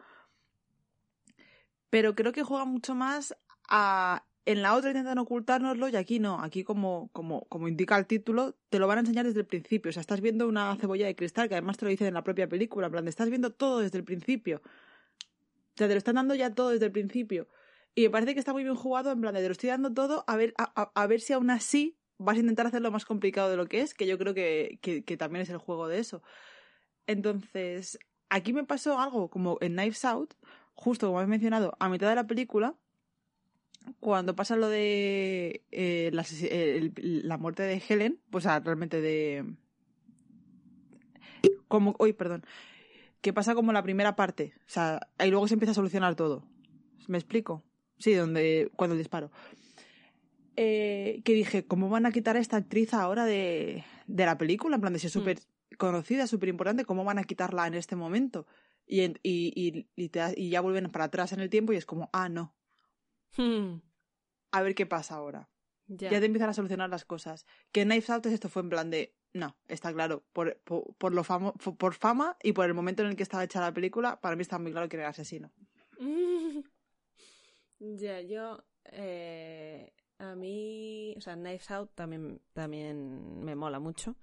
Pero 1.90 2.16
creo 2.16 2.31
que 2.31 2.44
juega 2.44 2.66
mucho 2.66 2.96
más 2.96 3.38
En 3.69 4.62
la 4.62 4.75
otra 4.75 4.92
intentan 4.92 5.18
ocultárnoslo 5.18 5.90
y 5.90 5.98
aquí 5.98 6.19
no. 6.19 6.42
Aquí, 6.42 6.64
como, 6.64 7.10
como, 7.12 7.42
como 7.50 7.68
indica 7.68 7.98
el 7.98 8.08
título, 8.08 8.56
te 8.69 8.80
lo 8.80 8.88
van 8.88 9.00
a 9.00 9.02
enseñar 9.02 9.25
desde 9.25 9.42
el 9.42 9.46
principio. 9.46 9.90
O 9.90 9.94
sea, 9.94 10.00
estás 10.00 10.22
viendo 10.22 10.48
una 10.48 10.74
cebolla 10.78 11.06
de 11.06 11.18
cristal, 11.18 11.50
que 11.50 11.56
además 11.56 11.78
te 11.78 11.84
lo 11.84 11.92
dicen 11.92 12.08
en 12.08 12.14
la 12.14 12.24
propia 12.24 12.48
película. 12.48 12.88
En 12.88 12.94
plan, 12.94 13.08
estás 13.10 13.30
viendo 13.30 13.52
todo 13.52 13.80
desde 13.80 13.98
el 13.98 14.06
principio. 14.06 14.62
O 14.64 15.78
sea, 15.78 15.90
te 15.90 15.94
lo 15.94 15.98
están 15.98 16.16
dando 16.16 16.34
ya 16.34 16.56
todo 16.56 16.69
desde 16.69 16.86
el 16.86 16.94
principio. 16.94 17.50
Y 17.94 18.04
me 18.04 18.10
parece 18.10 18.34
que 18.36 18.40
está 18.40 18.54
muy 18.54 18.64
bien 18.64 18.75
jugado, 18.75 19.12
en 19.12 19.19
plan, 19.19 19.34
de 19.34 19.42
te 19.42 19.48
lo 19.48 19.52
estoy 19.52 19.70
dando 19.70 19.94
todo, 19.94 20.24
a 20.28 20.38
ver, 20.38 20.54
a, 20.58 21.08
ver 21.08 21.20
si 21.20 21.34
aún 21.34 21.50
así 21.50 21.98
vas 22.18 22.38
a 22.38 22.40
intentar 22.40 22.68
hacerlo 22.68 22.90
más 22.90 23.04
complicado 23.04 23.50
de 23.50 23.58
lo 23.58 23.66
que 23.66 23.81
es, 23.81 23.94
que 23.94 24.08
yo 24.08 24.18
creo 24.18 24.34
que, 24.34 24.80
que, 24.81 25.03
que 25.03 25.18
también 25.18 25.41
es 25.44 25.50
el 25.50 25.58
juego 25.58 25.89
de 25.89 26.00
eso. 26.00 26.24
Entonces, 27.06 28.00
aquí 28.30 28.53
me 28.53 28.63
pasó 28.63 28.98
algo 29.00 29.30
como 29.30 29.58
en 29.60 29.74
Knives 29.74 30.06
Out, 30.06 30.36
justo 30.74 31.08
como 31.08 31.22
he 31.22 31.27
mencionado, 31.27 31.75
a 31.80 31.89
mitad 31.89 32.08
de 32.08 32.15
la 32.15 32.27
película, 32.27 32.77
cuando 34.00 34.36
pasa 34.36 34.56
lo 34.56 34.70
de 34.70 35.63
eh, 35.72 36.10
la, 36.13 36.24
asesi- 36.24 36.50
el- 36.51 36.94
la 37.27 37.38
muerte 37.38 37.63
de 37.63 37.82
Helen, 37.88 38.20
pues 38.29 38.44
sea, 38.44 38.60
realmente 38.60 39.01
de... 39.01 39.46
Como, 41.67 41.96
hoy, 42.00 42.13
perdón. 42.13 42.46
Que 43.22 43.34
pasa 43.34 43.56
como 43.56 43.74
la 43.74 43.84
primera 43.84 44.15
parte. 44.15 44.53
O 44.62 44.70
sea, 44.70 45.00
ahí 45.17 45.29
luego 45.32 45.48
se 45.48 45.56
empieza 45.56 45.72
a 45.72 45.75
solucionar 45.75 46.15
todo. 46.15 46.48
¿Me 47.08 47.17
explico? 47.17 47.63
Sí, 47.98 48.13
donde. 48.13 48.72
cuando 48.75 48.94
el 48.94 49.00
disparo. 49.00 49.32
Eh, 50.56 51.22
que 51.24 51.34
dije, 51.34 51.65
¿cómo 51.65 51.89
van 51.89 52.06
a 52.06 52.12
quitar 52.12 52.36
a 52.36 52.39
esta 52.39 52.58
actriz 52.58 52.94
ahora 52.94 53.25
de, 53.25 53.84
de 54.08 54.25
la 54.25 54.38
película? 54.38 54.75
En 54.75 54.82
plan 54.82 54.94
de 54.94 55.00
ser 55.00 55.12
súper 55.12 55.39
conocida, 55.77 56.25
súper 56.25 56.50
importante, 56.50 56.86
¿cómo 56.86 57.03
van 57.03 57.20
a 57.20 57.24
quitarla 57.24 57.67
en 57.67 57.75
este 57.75 57.96
momento? 57.96 58.48
Y, 58.88 59.01
en- 59.01 59.20
y, 59.22 59.53
y, 59.56 59.88
y 59.96 60.10
te- 60.10 60.34
y 60.36 60.50
ya 60.50 60.62
vuelven 60.62 60.89
para 60.89 61.06
atrás 61.06 61.32
en 61.34 61.41
el 61.41 61.50
tiempo 61.50 61.74
y 61.74 61.75
es 61.75 61.86
como, 61.86 62.10
ah, 62.13 62.29
no. 62.29 62.56
Hmm. 63.36 63.81
A 64.51 64.62
ver 64.62 64.75
qué 64.75 64.86
pasa 64.86 65.15
ahora. 65.15 65.50
Ya. 65.88 66.10
Ya 66.12 66.19
te 66.19 66.25
empiezan 66.25 66.50
a 66.50 66.53
solucionar 66.53 66.89
las 66.89 67.05
cosas. 67.05 67.46
Que 67.72 67.81
en 67.81 67.89
Knives 67.89 68.10
Out 68.10 68.25
es 68.27 68.34
esto 68.34 68.50
fue 68.50 68.62
en 68.62 68.69
plan 68.69 68.89
de, 68.89 69.15
no, 69.34 69.55
está 69.67 69.93
claro, 69.93 70.24
por, 70.34 70.57
por, 70.63 70.96
por 70.96 71.13
lo 71.13 71.24
famo- 71.24 71.53
por 71.77 71.93
fama 71.93 72.38
y 72.43 72.53
por 72.53 72.65
el 72.65 72.74
momento 72.74 73.03
en 73.03 73.10
el 73.10 73.15
que 73.15 73.24
estaba 73.24 73.43
hecha 73.43 73.62
la 73.62 73.74
película, 73.74 74.19
para 74.19 74.36
mí 74.36 74.41
está 74.41 74.60
muy 74.60 74.72
claro 74.72 74.89
que 74.89 74.98
era 74.98 75.05
el 75.05 75.10
asesino. 75.12 75.51
Ya, 77.79 78.22
yo. 78.22 78.63
eh, 78.86 79.93
a 80.17 80.34
mí. 80.36 81.13
O 81.17 81.22
sea, 81.22 81.36
Knives 81.36 81.69
Out 81.72 81.91
también, 81.93 82.41
también 82.53 83.43
me 83.43 83.55
mola 83.55 83.79
mucho. 83.79 84.15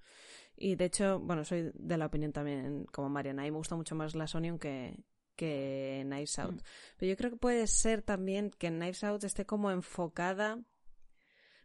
Y 0.57 0.75
de 0.75 0.85
hecho, 0.85 1.19
bueno, 1.19 1.43
soy 1.45 1.71
de 1.73 1.97
la 1.97 2.07
opinión 2.07 2.33
también 2.33 2.85
como 2.91 3.09
Mariana. 3.09 3.43
A 3.43 3.45
mí 3.45 3.51
me 3.51 3.57
gusta 3.57 3.75
mucho 3.75 3.95
más 3.95 4.13
la 4.15 4.25
Onion 4.33 4.59
que, 4.59 5.03
que 5.35 6.03
Knives 6.05 6.39
Out. 6.39 6.61
Pero 6.97 7.09
yo 7.09 7.17
creo 7.17 7.31
que 7.31 7.37
puede 7.37 7.67
ser 7.67 8.01
también 8.01 8.51
que 8.51 8.69
Knives 8.69 9.03
Out 9.03 9.23
esté 9.23 9.45
como 9.45 9.71
enfocada 9.71 10.59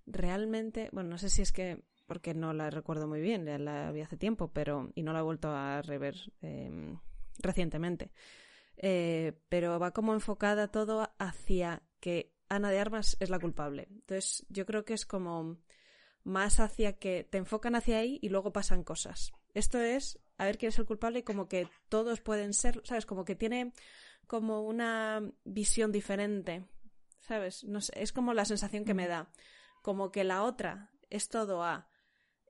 realmente. 0.07 0.89
Bueno, 0.93 1.11
no 1.11 1.19
sé 1.19 1.31
si 1.31 1.43
es 1.43 1.53
que. 1.53 1.83
Porque 2.07 2.35
no 2.35 2.53
la 2.53 2.71
recuerdo 2.71 3.07
muy 3.07 3.21
bien, 3.21 3.45
ya 3.47 3.57
la 3.57 3.93
vi 3.93 4.00
hace 4.00 4.17
tiempo, 4.17 4.49
pero. 4.53 4.91
Y 4.95 5.03
no 5.03 5.12
la 5.12 5.21
he 5.21 5.23
vuelto 5.23 5.50
a 5.50 5.81
rever 5.83 6.17
eh, 6.43 6.97
recientemente. 7.39 8.11
Eh, 8.77 9.33
pero 9.49 9.79
va 9.79 9.93
como 9.93 10.15
enfocada 10.15 10.69
todo 10.69 11.09
hacia 11.19 11.83
que 12.00 12.33
Ana 12.49 12.71
de 12.71 12.81
Armas 12.81 13.17
es 13.21 13.31
la 13.31 13.39
culpable. 13.39 13.87
Entonces, 13.91 14.45
yo 14.49 14.67
creo 14.67 14.85
que 14.85 14.95
es 14.95 15.07
como 15.07 15.59
más 16.25 16.61
hacia 16.61 16.99
que 16.99 17.25
te 17.25 17.39
enfocan 17.39 17.75
hacia 17.75 17.99
ahí 17.99 18.19
y 18.23 18.29
luego 18.29 18.53
pasan 18.53 18.85
cosas. 18.85 19.33
Esto 19.55 19.79
es, 19.79 20.19
a 20.40 20.47
ver 20.47 20.56
quién 20.56 20.70
es 20.70 20.78
el 20.78 20.87
culpable 20.87 21.18
y 21.18 21.23
como 21.23 21.49
que 21.49 21.68
todos 21.90 22.23
pueden 22.23 22.54
ser, 22.54 22.80
¿sabes? 22.85 23.04
Como 23.04 23.26
que 23.26 23.35
tiene 23.35 23.75
como 24.26 24.62
una 24.62 25.23
visión 25.44 25.92
diferente, 25.92 26.64
¿sabes? 27.18 27.62
No 27.64 27.82
sé, 27.82 27.92
es 27.97 28.11
como 28.14 28.32
la 28.32 28.47
sensación 28.47 28.87
que 28.87 28.94
me 28.94 29.06
da. 29.06 29.30
Como 29.82 30.11
que 30.11 30.25
la 30.25 30.42
otra 30.44 30.92
es 31.11 31.28
todo 31.28 31.62
a 31.62 31.90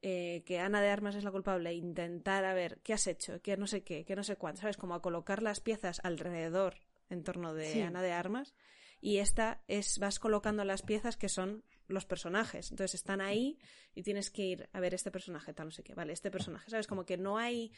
eh, 0.03 0.45
que 0.47 0.61
Ana 0.61 0.81
de 0.81 0.89
Armas 0.89 1.17
es 1.17 1.25
la 1.25 1.33
culpable, 1.33 1.75
intentar 1.75 2.45
a 2.45 2.55
ver 2.55 2.79
qué 2.85 2.93
has 2.93 3.09
hecho, 3.09 3.43
qué 3.43 3.57
no 3.57 3.67
sé 3.67 3.83
qué, 3.83 4.05
qué 4.05 4.15
no 4.15 4.23
sé 4.23 4.37
cuánto, 4.37 4.61
¿sabes? 4.61 4.77
Como 4.77 4.95
a 4.95 5.03
colocar 5.03 5.43
las 5.43 5.59
piezas 5.59 6.01
alrededor 6.05 6.77
en 7.09 7.25
torno 7.25 7.55
de 7.55 7.83
Ana 7.83 8.03
de 8.03 8.13
Armas 8.13 8.55
y 9.01 9.19
esta 9.19 9.65
es 9.67 9.99
vas 9.99 10.21
colocando 10.21 10.63
las 10.63 10.83
piezas 10.83 11.17
que 11.17 11.29
son 11.29 11.65
los 11.93 12.07
personajes. 12.07 12.71
Entonces 12.71 12.95
están 12.95 13.21
ahí 13.21 13.59
y 13.95 14.03
tienes 14.03 14.31
que 14.31 14.43
ir 14.43 14.69
a 14.73 14.81
ver 14.81 14.95
este 14.95 15.11
personaje, 15.11 15.53
tal, 15.53 15.67
no 15.67 15.73
sé 15.73 15.83
qué, 15.83 15.95
vale, 15.95 16.13
este 16.13 16.31
personaje, 16.31 16.71
¿sabes? 16.71 16.87
Como 16.87 17.05
que 17.05 17.17
no 17.17 17.39
hay 17.39 17.73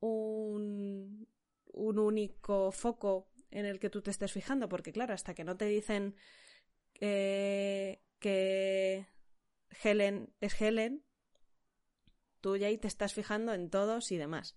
un, 0.00 1.28
un 1.72 1.98
único 1.98 2.72
foco 2.72 3.30
en 3.50 3.66
el 3.66 3.78
que 3.78 3.90
tú 3.90 4.02
te 4.02 4.10
estés 4.10 4.32
fijando, 4.32 4.68
porque 4.68 4.92
claro, 4.92 5.14
hasta 5.14 5.34
que 5.34 5.44
no 5.44 5.56
te 5.56 5.66
dicen 5.66 6.14
eh, 7.00 8.00
que 8.18 9.06
Helen 9.82 10.32
es 10.40 10.60
Helen, 10.60 11.04
tú 12.40 12.56
ya 12.56 12.68
ahí 12.68 12.78
te 12.78 12.88
estás 12.88 13.14
fijando 13.14 13.52
en 13.54 13.70
todos 13.70 14.12
y 14.12 14.16
demás. 14.16 14.56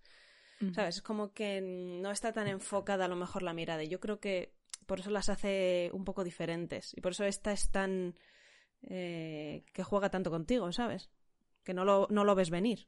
¿Sabes? 0.73 0.97
Es 0.97 1.01
como 1.01 1.33
que 1.33 1.59
no 1.59 2.09
está 2.09 2.31
tan 2.31 2.47
enfocada 2.47 3.03
a 3.03 3.07
lo 3.09 3.17
mejor 3.17 3.43
la 3.43 3.53
mirada. 3.53 3.83
Y 3.83 3.89
yo 3.89 3.99
creo 3.99 4.21
que 4.21 4.55
por 4.85 5.01
eso 5.01 5.09
las 5.09 5.27
hace 5.27 5.89
un 5.91 6.05
poco 6.05 6.23
diferentes. 6.23 6.93
Y 6.95 7.01
por 7.01 7.11
eso 7.11 7.25
esta 7.25 7.51
es 7.51 7.69
tan 7.69 8.15
eh, 8.89 9.65
que 9.73 9.83
juega 9.83 10.09
tanto 10.09 10.31
contigo, 10.31 10.71
¿sabes? 10.71 11.09
Que 11.63 11.73
no 11.73 11.85
lo, 11.85 12.07
no 12.09 12.23
lo 12.23 12.35
ves 12.35 12.49
venir. 12.49 12.87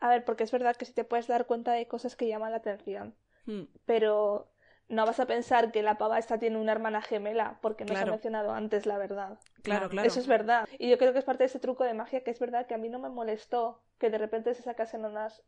A 0.00 0.08
ver, 0.08 0.24
porque 0.24 0.44
es 0.44 0.52
verdad 0.52 0.76
que 0.76 0.84
si 0.84 0.92
te 0.92 1.04
puedes 1.04 1.26
dar 1.26 1.46
cuenta 1.46 1.72
de 1.72 1.88
cosas 1.88 2.14
que 2.16 2.28
llaman 2.28 2.50
la 2.50 2.58
atención. 2.58 3.14
Hmm. 3.46 3.64
Pero 3.86 4.52
no 4.88 5.06
vas 5.06 5.18
a 5.18 5.26
pensar 5.26 5.72
que 5.72 5.82
la 5.82 5.96
pava 5.96 6.18
esta 6.18 6.38
tiene 6.38 6.58
una 6.58 6.72
hermana 6.72 7.00
gemela, 7.00 7.58
porque 7.62 7.84
no 7.84 7.94
se 7.94 8.02
ha 8.02 8.06
mencionado 8.06 8.52
antes 8.52 8.86
la 8.86 8.98
verdad. 8.98 9.38
Claro, 9.62 9.88
claro. 9.88 10.06
Eso 10.06 10.20
es 10.20 10.26
verdad. 10.26 10.68
Y 10.78 10.90
yo 10.90 10.98
creo 10.98 11.12
que 11.12 11.20
es 11.20 11.24
parte 11.24 11.44
de 11.44 11.46
ese 11.46 11.58
truco 11.58 11.84
de 11.84 11.94
magia 11.94 12.22
que 12.22 12.30
es 12.30 12.38
verdad 12.38 12.66
que 12.66 12.74
a 12.74 12.78
mí 12.78 12.88
no 12.88 12.98
me 12.98 13.08
molestó 13.08 13.82
que 13.98 14.10
de 14.10 14.18
repente 14.18 14.54
se 14.54 14.62
sacasen 14.62 15.04
unas 15.04 15.42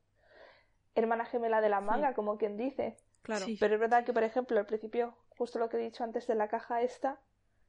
hermana 0.94 1.26
gemela 1.26 1.61
de 1.61 1.68
la 1.68 1.80
manga, 1.80 2.14
como 2.14 2.38
quien 2.38 2.56
dice. 2.56 2.96
Claro. 3.23 3.46
Pero 3.61 3.75
es 3.75 3.80
verdad 3.80 4.04
que, 4.04 4.14
por 4.14 4.23
ejemplo, 4.23 4.58
al 4.58 4.66
principio, 4.66 5.14
justo 5.37 5.59
lo 5.59 5.69
que 5.69 5.76
he 5.76 5.81
dicho 5.81 6.05
antes 6.05 6.26
de 6.26 6.35
la 6.35 6.49
caja 6.49 6.83
esta, 6.83 7.21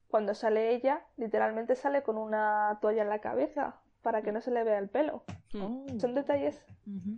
cuando 0.08 0.34
sale 0.34 0.74
ella, 0.74 1.04
literalmente 1.16 1.74
sale 1.76 2.02
con 2.02 2.16
una 2.16 2.78
toalla 2.80 3.02
en 3.02 3.08
la 3.08 3.20
cabeza 3.20 3.80
para 4.02 4.22
que 4.22 4.32
no 4.32 4.40
se 4.40 4.50
le 4.50 4.64
vea 4.64 4.78
el 4.78 4.88
pelo. 4.88 5.24
Hmm. 5.52 5.62
Oh. 5.62 5.86
Son 6.00 6.14
detalles, 6.14 6.64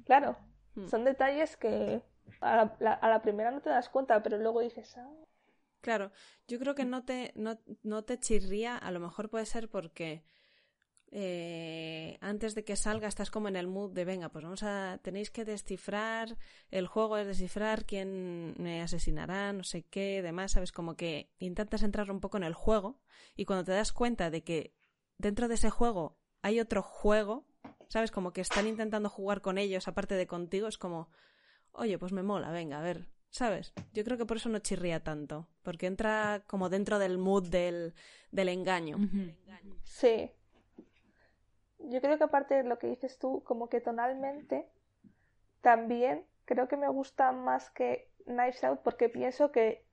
claro, 0.05 0.37
Hmm. 0.75 0.87
son 0.87 1.05
detalles 1.05 1.57
que 1.57 2.01
a 2.41 2.71
la, 2.79 2.93
a 2.93 3.09
la 3.09 3.23
primera 3.23 3.51
no 3.51 3.61
te 3.61 3.71
das 3.71 3.89
cuenta, 3.89 4.23
pero 4.23 4.39
luego 4.39 4.61
dices, 4.61 4.97
ah, 4.97 5.11
Claro, 5.81 6.13
yo 6.47 6.59
creo 6.59 6.75
que 6.75 6.85
no 6.85 7.05
te, 7.05 7.33
no, 7.35 7.59
no 7.83 8.05
te 8.05 8.19
chirría, 8.19 8.77
a 8.77 8.91
lo 8.91 9.01
mejor 9.01 9.31
puede 9.31 9.47
ser 9.47 9.69
porque 9.71 10.23
eh, 11.13 12.19
antes 12.21 12.55
de 12.55 12.63
que 12.63 12.77
salga 12.77 13.09
estás 13.09 13.33
como 13.33 13.49
en 13.49 13.57
el 13.57 13.67
mood 13.67 13.91
de 13.91 14.05
venga, 14.05 14.29
pues 14.29 14.45
vamos 14.45 14.63
a, 14.63 15.01
tenéis 15.03 15.31
que 15.31 15.45
descifrar, 15.45 16.37
el 16.71 16.87
juego 16.87 17.17
es 17.17 17.27
descifrar 17.27 17.85
quién 17.85 18.55
me 18.59 18.81
asesinará, 18.81 19.53
no 19.53 19.65
sé 19.65 19.83
qué, 19.83 20.23
demás, 20.23 20.53
sabes, 20.53 20.71
como 20.71 20.97
que 20.97 21.33
intentas 21.41 21.83
entrar 21.83 22.11
un 22.13 22.21
poco 22.21 22.37
en 22.37 22.45
el 22.45 22.55
juego 22.55 23.01
y 23.35 23.45
cuando 23.45 23.65
te 23.65 23.73
das 23.73 23.93
cuenta 23.93 24.31
de 24.31 24.45
que 24.45 24.73
dentro 25.19 25.49
de 25.49 25.55
ese 25.55 25.71
juego 25.71 26.17
hay 26.43 26.61
otro 26.61 26.81
juego, 26.83 27.45
sabes, 27.89 28.13
como 28.13 28.33
que 28.33 28.41
están 28.41 28.69
intentando 28.69 29.11
jugar 29.11 29.41
con 29.41 29.59
ellos 29.59 29.89
aparte 29.89 30.15
de 30.15 30.29
contigo, 30.29 30.69
es 30.69 30.79
como, 30.79 31.11
oye, 31.73 31.99
pues 31.99 32.13
me 32.13 32.23
mola, 32.23 32.53
venga, 32.53 32.79
a 32.79 32.83
ver, 32.83 33.09
¿sabes? 33.31 33.73
Yo 33.93 34.05
creo 34.05 34.17
que 34.17 34.27
por 34.27 34.37
eso 34.37 34.49
no 34.49 34.61
chirría 34.61 35.03
tanto, 35.03 35.49
porque 35.63 35.87
entra 35.87 36.45
como 36.47 36.69
dentro 36.69 37.01
del 37.01 37.19
mood 37.19 37.49
del, 37.49 37.95
del 38.31 38.49
engaño. 38.49 38.97
sí. 39.83 40.31
Yo 41.85 42.01
creo 42.01 42.19
que 42.19 42.25
aparte 42.25 42.55
de 42.55 42.65
lo 42.65 42.79
que 42.79 42.89
dices 42.89 43.19
tú, 43.19 43.43
como 43.45 43.69
que 43.69 43.81
tonalmente, 43.81 44.69
también 45.61 46.25
creo 46.45 46.69
que 46.69 46.77
me 46.77 46.89
gusta 46.89 47.33
más 47.33 47.71
que 47.71 48.09
Knives 48.25 48.63
Out 48.65 48.81
porque 48.81 49.09
pienso 49.09 49.51
que 49.51 49.85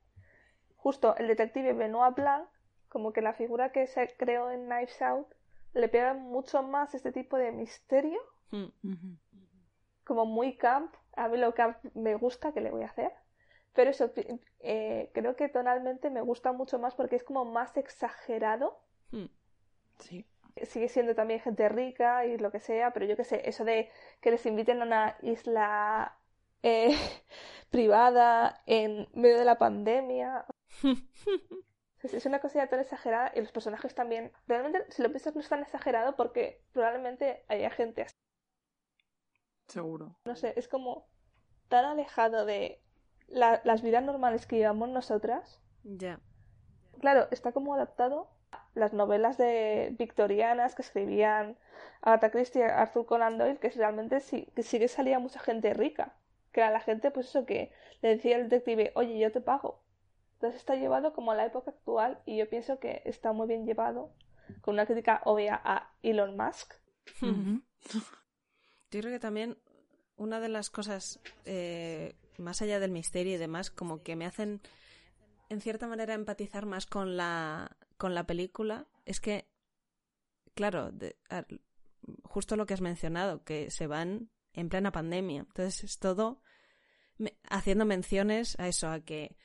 justo 0.76 1.16
el 1.16 1.28
detective 1.28 1.72
Benoit 1.72 2.14
Blanc, 2.14 2.48
como 2.88 3.12
que 3.12 3.20
la 3.22 3.34
figura 3.34 3.72
que 3.72 3.86
se 3.86 4.14
creó 4.16 4.50
en 4.50 4.66
Knives 4.66 5.00
Out, 5.02 5.28
le 5.74 5.88
pega 5.88 6.14
mucho 6.14 6.62
más 6.62 6.94
este 6.94 7.12
tipo 7.12 7.36
de 7.36 7.52
misterio, 7.52 8.20
Mm. 8.50 9.14
como 10.04 10.24
muy 10.24 10.56
camp. 10.56 10.94
A 11.16 11.28
mí 11.28 11.36
lo 11.36 11.52
camp 11.54 11.76
me 11.94 12.14
gusta, 12.14 12.52
que 12.52 12.62
le 12.62 12.70
voy 12.70 12.82
a 12.82 12.86
hacer? 12.86 13.12
Pero 13.74 13.90
eso, 13.90 14.10
eh, 14.60 15.10
creo 15.12 15.36
que 15.36 15.50
tonalmente 15.50 16.08
me 16.08 16.22
gusta 16.22 16.52
mucho 16.52 16.78
más 16.78 16.94
porque 16.94 17.16
es 17.16 17.24
como 17.24 17.44
más 17.44 17.76
exagerado. 17.76 18.80
Mm. 19.10 19.26
Sí. 19.98 20.24
Sigue 20.64 20.88
siendo 20.88 21.14
también 21.14 21.40
gente 21.40 21.68
rica 21.68 22.26
y 22.26 22.36
lo 22.38 22.50
que 22.50 22.60
sea, 22.60 22.92
pero 22.92 23.06
yo 23.06 23.16
qué 23.16 23.24
sé, 23.24 23.48
eso 23.48 23.64
de 23.64 23.90
que 24.20 24.30
les 24.30 24.44
inviten 24.46 24.82
a 24.82 24.84
una 24.86 25.16
isla 25.22 26.18
eh, 26.62 26.96
privada 27.70 28.62
en 28.66 29.08
medio 29.14 29.38
de 29.38 29.44
la 29.44 29.58
pandemia. 29.58 30.44
Es 32.02 32.26
una 32.26 32.40
cosa 32.40 32.58
ya 32.58 32.68
tan 32.68 32.80
exagerada 32.80 33.30
y 33.36 33.40
los 33.40 33.52
personajes 33.52 33.94
también. 33.94 34.32
Realmente, 34.48 34.84
si 34.90 35.00
lo 35.02 35.10
piensas, 35.10 35.34
no 35.36 35.40
es 35.40 35.48
tan 35.48 35.62
exagerado 35.62 36.16
porque 36.16 36.62
probablemente 36.72 37.44
haya 37.48 37.70
gente 37.70 38.02
así. 38.02 38.14
Seguro. 39.68 40.16
No 40.24 40.36
sé, 40.36 40.54
es 40.56 40.68
como 40.68 41.08
tan 41.68 41.84
alejado 41.84 42.44
de 42.46 42.80
la- 43.28 43.60
las 43.64 43.82
vidas 43.82 44.04
normales 44.04 44.46
que 44.46 44.56
llevamos 44.56 44.88
nosotras. 44.90 45.60
Ya. 45.84 46.20
Claro, 47.00 47.28
está 47.30 47.52
como 47.52 47.74
adaptado 47.74 48.28
las 48.74 48.92
novelas 48.92 49.38
de 49.38 49.94
victorianas 49.98 50.74
que 50.74 50.82
escribían 50.82 51.56
Agatha 52.02 52.30
Christie 52.30 52.60
y 52.60 52.64
Arthur 52.64 53.06
Conan 53.06 53.38
Doyle, 53.38 53.58
que 53.58 53.70
realmente 53.70 54.20
sí, 54.20 54.48
que 54.54 54.62
sí 54.62 54.78
que 54.78 54.88
salía 54.88 55.18
mucha 55.18 55.40
gente 55.40 55.74
rica. 55.74 56.14
Que 56.52 56.60
era 56.60 56.70
la 56.70 56.80
gente, 56.80 57.10
pues 57.10 57.28
eso, 57.28 57.44
que 57.44 57.72
le 58.02 58.10
decía 58.10 58.36
al 58.36 58.48
detective, 58.48 58.92
oye, 58.94 59.18
yo 59.18 59.32
te 59.32 59.40
pago. 59.40 59.82
Entonces 60.34 60.60
está 60.60 60.76
llevado 60.76 61.12
como 61.12 61.32
a 61.32 61.34
la 61.34 61.46
época 61.46 61.72
actual 61.72 62.20
y 62.24 62.36
yo 62.36 62.48
pienso 62.48 62.78
que 62.78 63.02
está 63.04 63.32
muy 63.32 63.48
bien 63.48 63.66
llevado, 63.66 64.12
con 64.60 64.74
una 64.74 64.86
crítica 64.86 65.20
obvia 65.24 65.60
a 65.64 65.92
Elon 66.02 66.36
Musk. 66.36 66.74
Yo 68.90 69.00
creo 69.00 69.12
que 69.12 69.18
también 69.18 69.58
una 70.16 70.38
de 70.40 70.48
las 70.48 70.70
cosas, 70.70 71.20
eh, 71.44 72.14
más 72.38 72.62
allá 72.62 72.78
del 72.78 72.92
misterio 72.92 73.34
y 73.34 73.38
demás, 73.38 73.70
como 73.70 74.02
que 74.02 74.14
me 74.14 74.26
hacen, 74.26 74.60
en 75.48 75.60
cierta 75.60 75.86
manera, 75.86 76.14
empatizar 76.14 76.66
más 76.66 76.86
con 76.86 77.16
la, 77.16 77.76
con 77.96 78.14
la 78.14 78.26
película, 78.26 78.86
es 79.04 79.20
que, 79.20 79.48
claro, 80.54 80.90
justo 82.22 82.56
lo 82.56 82.66
que 82.66 82.74
has 82.74 82.80
mencionado, 82.80 83.44
que 83.44 83.70
se 83.70 83.86
van 83.86 84.30
en 84.52 84.68
plena 84.68 84.92
pandemia. 84.92 85.40
Entonces 85.40 85.84
es 85.84 85.98
todo 85.98 86.42
me- 87.18 87.36
haciendo 87.48 87.84
menciones 87.84 88.58
a 88.58 88.68
eso, 88.68 88.88
a 88.88 89.00
que 89.00 89.36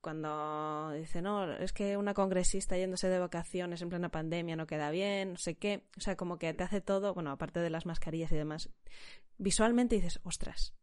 cuando 0.00 0.92
dice, 0.92 1.22
no, 1.22 1.52
es 1.52 1.72
que 1.72 1.96
una 1.96 2.14
congresista 2.14 2.76
yéndose 2.76 3.08
de 3.08 3.18
vacaciones 3.18 3.82
en 3.82 3.88
plena 3.88 4.10
pandemia 4.10 4.54
no 4.56 4.66
queda 4.66 4.90
bien, 4.90 5.32
no 5.32 5.38
sé 5.38 5.56
qué. 5.56 5.88
O 5.96 6.00
sea, 6.00 6.16
como 6.16 6.38
que 6.38 6.54
te 6.54 6.62
hace 6.64 6.80
todo, 6.80 7.14
bueno, 7.14 7.30
aparte 7.30 7.60
de 7.60 7.70
las 7.70 7.84
mascarillas 7.84 8.30
y 8.32 8.36
demás, 8.36 8.70
visualmente 9.38 9.96
dices, 9.96 10.20
ostras, 10.22 10.74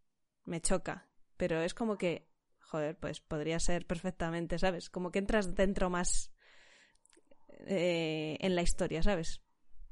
me 0.44 0.60
choca. 0.62 1.08
Pero 1.38 1.62
es 1.62 1.74
como 1.74 1.98
que, 1.98 2.28
joder, 2.76 2.98
pues 2.98 3.22
podría 3.22 3.60
ser 3.60 3.86
perfectamente, 3.86 4.60
¿sabes? 4.60 4.90
Como 4.90 5.12
que 5.12 5.20
entras 5.20 5.56
dentro 5.56 5.90
más 5.90 6.32
eh, 7.68 8.38
en 8.42 8.56
la 8.56 8.62
historia, 8.62 9.02
¿sabes? 9.02 9.42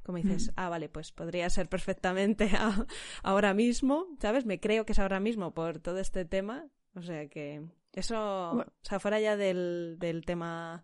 Como 0.03 0.17
dices, 0.17 0.51
ah, 0.57 0.67
vale, 0.67 0.89
pues 0.89 1.11
podría 1.13 1.49
ser 1.49 1.69
perfectamente 1.69 2.49
a- 2.57 2.85
ahora 3.23 3.53
mismo, 3.53 4.05
¿sabes? 4.21 4.45
Me 4.45 4.59
creo 4.59 4.85
que 4.85 4.91
es 4.91 4.99
ahora 4.99 5.19
mismo 5.21 5.53
por 5.53 5.79
todo 5.79 5.99
este 5.99 6.25
tema. 6.25 6.67
O 6.95 7.01
sea 7.01 7.27
que 7.29 7.61
eso, 7.93 8.51
Bueno. 8.55 8.71
o 8.81 8.85
sea, 8.85 8.99
fuera 8.99 9.19
ya 9.19 9.37
del, 9.37 9.95
del 9.99 10.25
tema 10.25 10.83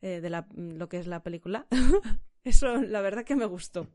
eh, 0.00 0.20
de 0.20 0.30
la, 0.30 0.46
lo 0.54 0.88
que 0.88 0.96
es 0.98 1.06
la 1.06 1.22
película, 1.22 1.66
eso 2.44 2.76
la 2.76 3.02
verdad 3.02 3.24
que 3.24 3.36
me 3.36 3.44
gustó. 3.44 3.86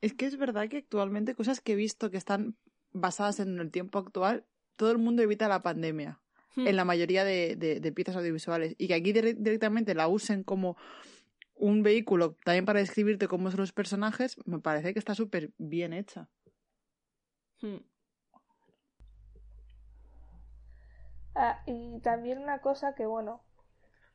Es 0.00 0.14
que 0.14 0.26
es 0.26 0.36
verdad 0.36 0.68
que 0.68 0.78
actualmente 0.78 1.34
cosas 1.34 1.60
que 1.60 1.72
he 1.72 1.76
visto 1.76 2.10
que 2.10 2.16
están 2.16 2.56
basadas 2.92 3.40
en 3.40 3.58
el 3.58 3.70
tiempo 3.70 3.98
actual, 3.98 4.46
todo 4.76 4.90
el 4.90 4.98
mundo 4.98 5.22
evita 5.22 5.48
la 5.48 5.62
pandemia 5.62 6.18
Hmm. 6.54 6.66
en 6.66 6.76
la 6.76 6.84
mayoría 6.84 7.24
de, 7.24 7.56
de- 7.56 7.80
de 7.80 7.92
piezas 7.92 8.14
audiovisuales. 8.16 8.74
Y 8.76 8.86
que 8.88 8.94
aquí 8.94 9.12
dire- 9.14 9.34
directamente 9.38 9.94
la 9.94 10.08
usen 10.08 10.44
como 10.44 10.76
un 11.54 11.82
vehículo 11.82 12.34
también 12.44 12.66
para 12.66 12.80
describirte 12.80 13.26
cómo 13.26 13.50
son 13.50 13.60
los 13.60 13.72
personajes, 13.72 14.36
me 14.44 14.58
parece 14.58 14.92
que 14.92 14.98
está 14.98 15.14
súper 15.14 15.52
bien 15.56 15.94
hecha. 15.94 16.28
Hmm. 17.62 17.78
Ah, 21.34 21.62
y 21.66 22.00
también 22.00 22.38
una 22.38 22.60
cosa 22.60 22.94
que, 22.94 23.06
bueno, 23.06 23.40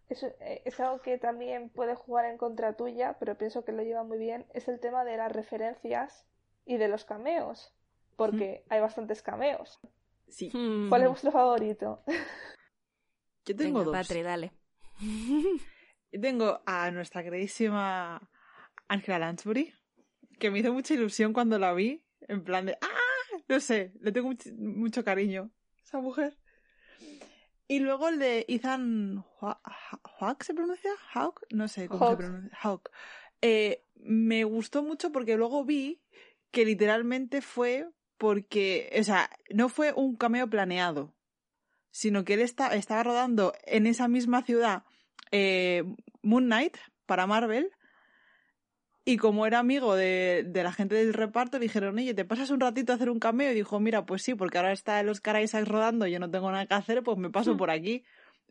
es, 0.10 0.22
eh, 0.22 0.62
es 0.66 0.80
algo 0.80 1.02
que 1.02 1.18
también 1.18 1.70
puede 1.70 1.96
jugar 1.96 2.26
en 2.26 2.38
contra 2.38 2.74
tuya, 2.74 3.18
pero 3.20 3.36
pienso 3.36 3.66
que 3.66 3.72
lo 3.72 3.82
lleva 3.82 4.04
muy 4.04 4.20
bien, 4.20 4.46
es 4.54 4.68
el 4.68 4.80
tema 4.80 5.04
de 5.04 5.18
las 5.18 5.32
referencias 5.32 6.26
y 6.66 6.78
de 6.78 6.88
los 6.88 7.06
cameos, 7.06 7.74
porque 8.16 8.64
hay 8.70 8.80
bastantes 8.80 9.24
cameos. 9.24 9.80
Sí. 10.28 10.50
Hmm. 10.54 10.90
¿Cuál 10.90 11.04
es 11.04 11.10
vuestro 11.10 11.32
favorito? 11.32 12.04
Yo 13.46 13.56
tengo 13.56 13.80
Venga, 13.80 13.84
dos. 13.84 14.08
Patri, 14.08 14.22
dale. 14.22 14.52
Yo 16.12 16.22
Tengo 16.22 16.62
a 16.66 16.92
nuestra 16.92 17.24
queridísima 17.24 18.30
Angela 18.88 19.20
Lansbury, 19.20 19.74
que 20.40 20.52
me 20.52 20.60
hizo 20.60 20.74
mucha 20.74 20.94
ilusión 20.94 21.34
cuando 21.34 21.60
la 21.60 21.74
vi, 21.74 22.06
en 22.22 22.44
plan 22.44 22.66
de 22.66 22.78
¡Ah! 22.82 23.42
No 23.48 23.60
sé, 23.60 23.94
le 24.02 24.12
tengo 24.12 24.28
mucho, 24.28 24.50
mucho 24.58 25.04
cariño 25.04 25.52
a 25.78 25.84
esa 25.84 26.00
mujer. 26.00 26.38
Y 27.68 27.80
luego 27.80 28.08
el 28.08 28.20
de 28.20 28.46
Ethan 28.48 29.24
Hawke, 29.40 29.62
¿Hawke 30.20 30.44
se 30.44 30.54
pronuncia? 30.54 30.92
¿Hawke? 31.14 31.46
No 31.52 31.68
sé 31.68 31.90
cómo 31.90 32.10
se 32.12 32.18
pronuncia. 32.18 32.58
Hawke. 32.58 32.90
Eh, 33.42 33.86
me 33.96 34.44
gustó 34.46 34.84
mucho 34.84 35.12
porque 35.12 35.36
luego 35.36 35.66
vi 35.66 36.02
que 36.52 36.66
literalmente 36.66 37.42
fue 37.42 37.90
porque, 38.18 38.94
o 39.00 39.04
sea, 39.04 39.30
no 39.50 39.70
fue 39.70 39.94
un 39.94 40.16
cameo 40.16 40.50
planeado, 40.50 41.14
sino 41.92 42.24
que 42.24 42.36
él 42.36 42.42
está, 42.42 42.76
estaba 42.76 43.04
rodando 43.04 43.54
en 43.66 43.88
esa 43.88 44.08
misma 44.08 44.44
ciudad 44.44 44.84
eh, 45.32 45.84
Moon 46.22 46.46
Knight 46.46 46.78
para 47.06 47.28
Marvel. 47.28 47.72
Y 49.06 49.16
como 49.18 49.48
era 49.48 49.60
amigo 49.60 49.96
de, 49.96 50.44
de 50.46 50.64
la 50.64 50.74
gente 50.74 50.96
del 50.96 51.14
reparto, 51.14 51.58
le 51.58 51.64
dijeron, 51.64 51.98
oye, 51.98 52.14
¿te 52.14 52.26
pasas 52.26 52.50
un 52.50 52.60
ratito 52.60 52.92
a 52.92 52.96
hacer 52.96 53.10
un 53.10 53.20
cameo? 53.20 53.52
Y 53.52 53.56
dijo, 53.56 53.80
mira, 53.80 54.06
pues 54.06 54.22
sí, 54.22 54.36
porque 54.36 54.58
ahora 54.58 54.74
está 54.74 55.00
el 55.00 55.08
Oscar 55.08 55.42
Isaac 55.42 55.66
rodando 55.66 56.06
y 56.06 56.12
yo 56.12 56.20
no 56.20 56.30
tengo 56.30 56.52
nada 56.52 56.66
que 56.66 56.74
hacer, 56.74 57.04
pues 57.04 57.18
me 57.18 57.30
paso 57.30 57.56
por 57.56 57.72
aquí. 57.72 58.04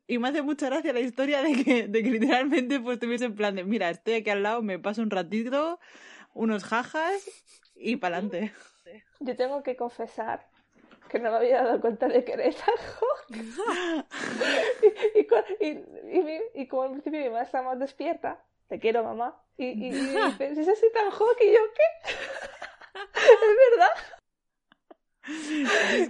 Y 0.07 0.19
me 0.19 0.29
hace 0.29 0.41
mucha 0.41 0.67
gracia 0.67 0.95
la 0.95 1.01
historia 1.01 1.43
de 1.43 1.63
que, 1.63 1.89
de 1.89 2.03
que 2.03 2.11
literalmente 2.11 2.81
pues 2.81 2.99
tuviese 2.99 3.27
en 3.27 3.35
plan 3.35 3.55
de, 3.55 3.65
mira, 3.65 3.91
estoy 3.91 4.15
aquí 4.15 4.31
al 4.31 4.43
lado, 4.43 4.63
me 4.63 4.79
paso 4.79 5.03
un 5.03 5.11
ratito, 5.11 5.79
unos 6.33 6.65
jajas 6.65 7.23
y 7.75 7.97
para 7.97 8.17
adelante. 8.17 8.53
Yo 9.21 9.37
tengo 9.37 9.63
que 9.63 9.77
confesar 9.77 10.47
que 11.09 11.19
no 11.19 11.31
me 11.31 11.37
había 11.39 11.63
dado 11.63 11.81
cuenta 11.81 12.09
de 12.09 12.25
que 12.25 12.33
era 12.35 12.45
Hawke. 12.51 13.31
y, 15.61 15.69
y, 15.69 15.71
y- 15.71 16.43
y 16.63 16.69
como 16.69 16.83
al 16.83 16.91
principio 16.93 17.21
mi 17.21 17.27
mamá 17.29 17.43
estaba 17.43 17.71
más 17.71 17.79
despierta, 17.79 18.43
te 18.69 18.79
quiero 18.79 19.03
mamá, 19.05 19.41
y, 19.57 19.67
y, 19.67 19.89
y 19.89 19.93
me 20.39 20.49
dice, 20.51 20.73
es 20.73 20.83
Ethan 20.83 21.11
Hawke, 21.11 21.43
y 21.43 21.53
yo, 21.53 21.61
¿qué? 21.75 22.13
¿Es 23.15 23.71
verdad? 23.71 23.91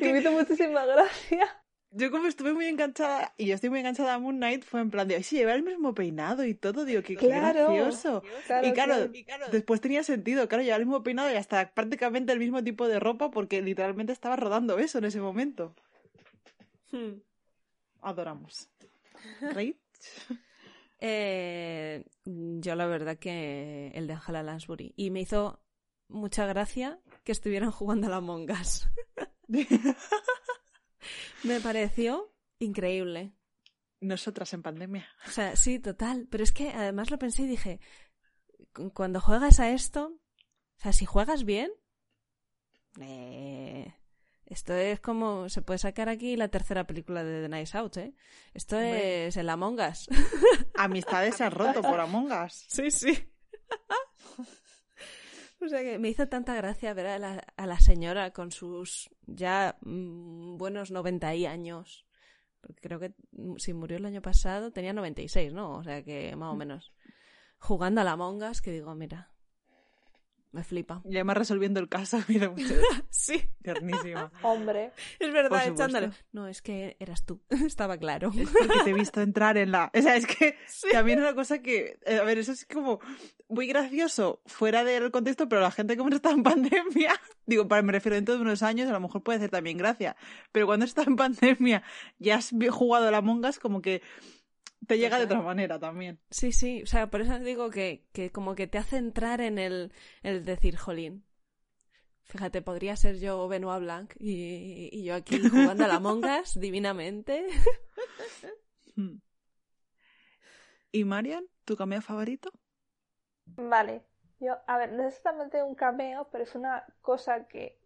Y 0.00 0.12
me 0.12 0.18
hizo 0.18 0.30
muchísima 0.32 0.84
gracia. 0.86 1.62
Yo 1.98 2.10
como 2.10 2.26
estuve 2.26 2.52
muy 2.52 2.66
enganchada, 2.66 3.32
y 3.38 3.46
yo 3.46 3.54
estoy 3.54 3.70
muy 3.70 3.78
enganchada 3.78 4.14
a 4.14 4.18
Moon 4.18 4.36
Knight, 4.36 4.64
fue 4.64 4.80
en 4.82 4.90
plan 4.90 5.08
de, 5.08 5.16
ay, 5.16 5.22
sí, 5.22 5.36
lleva 5.36 5.54
el 5.54 5.62
mismo 5.62 5.94
peinado 5.94 6.44
y 6.44 6.52
todo, 6.54 6.84
digo, 6.84 7.00
qué, 7.02 7.16
qué 7.16 7.26
Claro. 7.26 7.72
gracioso. 7.72 8.22
Claro, 8.46 8.66
y, 8.66 8.72
claro, 8.72 9.10
claro. 9.24 9.46
después 9.50 9.80
tenía 9.80 10.02
sentido, 10.02 10.46
claro, 10.46 10.62
llevaba 10.62 10.80
el 10.80 10.86
mismo 10.86 11.02
peinado 11.02 11.32
y 11.32 11.36
hasta 11.36 11.72
prácticamente 11.72 12.32
el 12.32 12.38
mismo 12.38 12.62
tipo 12.62 12.86
de 12.86 13.00
ropa 13.00 13.30
porque 13.30 13.62
literalmente 13.62 14.12
estaba 14.12 14.36
rodando 14.36 14.78
eso 14.78 14.98
en 14.98 15.04
ese 15.06 15.20
momento. 15.20 15.74
Hmm. 16.92 17.14
Adoramos. 18.02 18.68
¿Right? 19.54 19.76
Eh, 20.98 22.06
yo 22.24 22.74
la 22.74 22.86
verdad 22.86 23.18
que 23.18 23.92
el 23.94 24.06
de 24.06 24.14
Angela 24.14 24.42
Lansbury. 24.42 24.94
Y 24.96 25.10
me 25.10 25.20
hizo 25.20 25.60
mucha 26.08 26.46
gracia 26.46 26.98
que 27.22 27.32
estuvieran 27.32 27.70
jugando 27.70 28.06
a 28.06 28.10
la 28.10 28.16
Among 28.16 28.50
Us. 28.50 28.88
me 31.44 31.60
pareció 31.60 32.32
increíble. 32.58 33.32
Nosotras 34.00 34.52
en 34.52 34.62
pandemia. 34.62 35.08
O 35.26 35.30
sea, 35.30 35.56
sí, 35.56 35.78
total. 35.78 36.28
Pero 36.30 36.44
es 36.44 36.52
que 36.52 36.70
además 36.70 37.10
lo 37.10 37.18
pensé 37.18 37.42
y 37.42 37.46
dije, 37.46 37.80
cu- 38.72 38.92
cuando 38.92 39.20
juegas 39.20 39.58
a 39.60 39.70
esto, 39.70 40.06
o 40.78 40.80
sea, 40.82 40.92
si 40.92 41.06
juegas 41.06 41.44
bien, 41.44 41.70
eh, 43.00 43.94
esto 44.44 44.74
es 44.74 45.00
como, 45.00 45.48
se 45.48 45.62
puede 45.62 45.78
sacar 45.78 46.08
aquí 46.08 46.36
la 46.36 46.48
tercera 46.48 46.86
película 46.86 47.24
de 47.24 47.48
The 47.48 47.48
Nice 47.56 47.76
Out, 47.78 47.96
¿eh? 47.96 48.14
Esto 48.54 48.76
Hombre. 48.76 49.26
es 49.28 49.36
el 49.36 49.48
Among 49.48 49.80
Us. 49.80 50.08
Amistades 50.76 51.36
se 51.36 51.44
han 51.44 51.52
roto 51.52 51.80
por 51.82 51.98
Among 52.00 52.30
Us. 52.32 52.52
Sí, 52.68 52.90
sí. 52.90 53.28
o 55.66 55.68
sea 55.68 55.82
que 55.82 55.98
me 55.98 56.08
hizo 56.08 56.28
tanta 56.28 56.54
gracia 56.54 56.94
ver 56.94 57.06
a 57.06 57.18
la, 57.18 57.44
a 57.56 57.66
la 57.66 57.78
señora 57.78 58.30
con 58.32 58.50
sus 58.52 59.10
ya 59.26 59.76
mm, 59.82 60.56
buenos 60.56 60.90
90 60.90 61.34
y 61.34 61.46
años. 61.46 62.06
Porque 62.60 62.80
creo 62.80 62.98
que 62.98 63.14
mm, 63.32 63.56
si 63.58 63.74
murió 63.74 63.98
el 63.98 64.06
año 64.06 64.22
pasado 64.22 64.72
tenía 64.72 64.92
96, 64.92 65.52
¿no? 65.52 65.76
O 65.76 65.82
sea 65.84 66.02
que 66.02 66.34
más 66.36 66.52
o 66.52 66.56
menos. 66.56 66.92
Jugando 67.58 68.00
a 68.00 68.04
la 68.04 68.16
mongas 68.16 68.60
que 68.60 68.70
digo, 68.70 68.94
mira, 68.94 69.30
me 70.52 70.64
flipa. 70.64 71.02
Y 71.04 71.14
además 71.16 71.36
resolviendo 71.36 71.80
el 71.80 71.88
caso, 71.88 72.18
mira 72.28 72.50
mucho. 72.50 72.74
Sí, 73.10 73.42
Tiernísima. 73.62 74.30
Hombre, 74.42 74.92
es 75.18 75.32
verdad, 75.32 75.66
echándole. 75.66 76.10
No, 76.32 76.46
es 76.46 76.62
que 76.62 76.96
eras 77.00 77.24
tú, 77.24 77.40
estaba 77.66 77.96
claro. 77.98 78.30
Es 78.36 78.48
porque 78.50 78.84
te 78.84 78.90
he 78.90 78.94
visto 78.94 79.20
entrar 79.20 79.56
en 79.56 79.72
la... 79.72 79.90
O 79.94 80.00
sea, 80.02 80.16
es 80.16 80.26
que 80.26 80.56
también 80.92 81.18
es 81.18 81.24
una 81.24 81.34
cosa 81.34 81.60
que... 81.60 81.98
eh, 82.04 82.18
A 82.18 82.24
ver, 82.24 82.38
eso 82.38 82.52
es 82.52 82.64
como 82.66 83.00
muy 83.48 83.66
gracioso 83.66 84.40
fuera 84.46 84.84
del 84.84 85.10
contexto, 85.10 85.48
pero 85.48 85.60
la 85.62 85.70
gente 85.70 85.96
como 85.96 86.10
no 86.10 86.16
está 86.16 86.30
en 86.30 86.42
pandemia... 86.42 87.18
Digo, 87.46 87.68
para, 87.68 87.80
me 87.82 87.92
refiero 87.92 88.16
dentro 88.16 88.34
de 88.34 88.40
unos 88.40 88.62
años, 88.62 88.88
a 88.88 88.92
lo 88.92 89.00
mejor 89.00 89.22
puede 89.22 89.38
hacer 89.38 89.50
también 89.50 89.78
gracia. 89.78 90.16
Pero 90.52 90.66
cuando 90.66 90.84
está 90.84 91.02
en 91.04 91.14
pandemia 91.16 91.82
y 92.18 92.30
has 92.30 92.52
jugado 92.70 93.06
a 93.08 93.10
la 93.12 93.20
mongas, 93.22 93.58
como 93.60 93.80
que 93.80 94.02
te 94.86 94.98
llega 94.98 95.18
de 95.18 95.24
otra 95.24 95.40
manera 95.42 95.78
también. 95.78 96.20
Sí, 96.30 96.52
sí, 96.52 96.82
o 96.82 96.86
sea, 96.86 97.08
por 97.10 97.20
eso 97.20 97.38
digo 97.38 97.70
que, 97.70 98.06
que 98.12 98.30
como 98.30 98.54
que 98.54 98.66
te 98.66 98.78
hace 98.78 98.96
entrar 98.96 99.40
en 99.40 99.58
el, 99.58 99.92
el 100.22 100.44
decir, 100.44 100.76
jolín. 100.76 101.24
Fíjate, 102.24 102.60
podría 102.62 102.96
ser 102.96 103.18
yo 103.20 103.46
Benoit 103.48 103.80
Blanc 103.82 104.14
y, 104.18 104.88
y 104.92 105.04
yo 105.04 105.14
aquí 105.14 105.40
jugando 105.48 105.84
a 105.84 105.88
la 105.88 106.00
mongas 106.00 106.58
divinamente. 106.58 107.46
Hmm. 108.96 109.18
¿Y 110.90 111.04
Marian, 111.04 111.44
tu 111.64 111.76
cameo 111.76 112.00
favorito? 112.02 112.50
vale. 113.56 114.04
Yo, 114.40 114.56
a 114.66 114.78
ver, 114.78 114.92
no 114.92 115.02
es 115.02 115.16
exactamente 115.16 115.62
un 115.62 115.74
cameo, 115.74 116.28
pero 116.30 116.44
es 116.44 116.54
una 116.54 116.84
cosa 117.00 117.46
que 117.46 117.78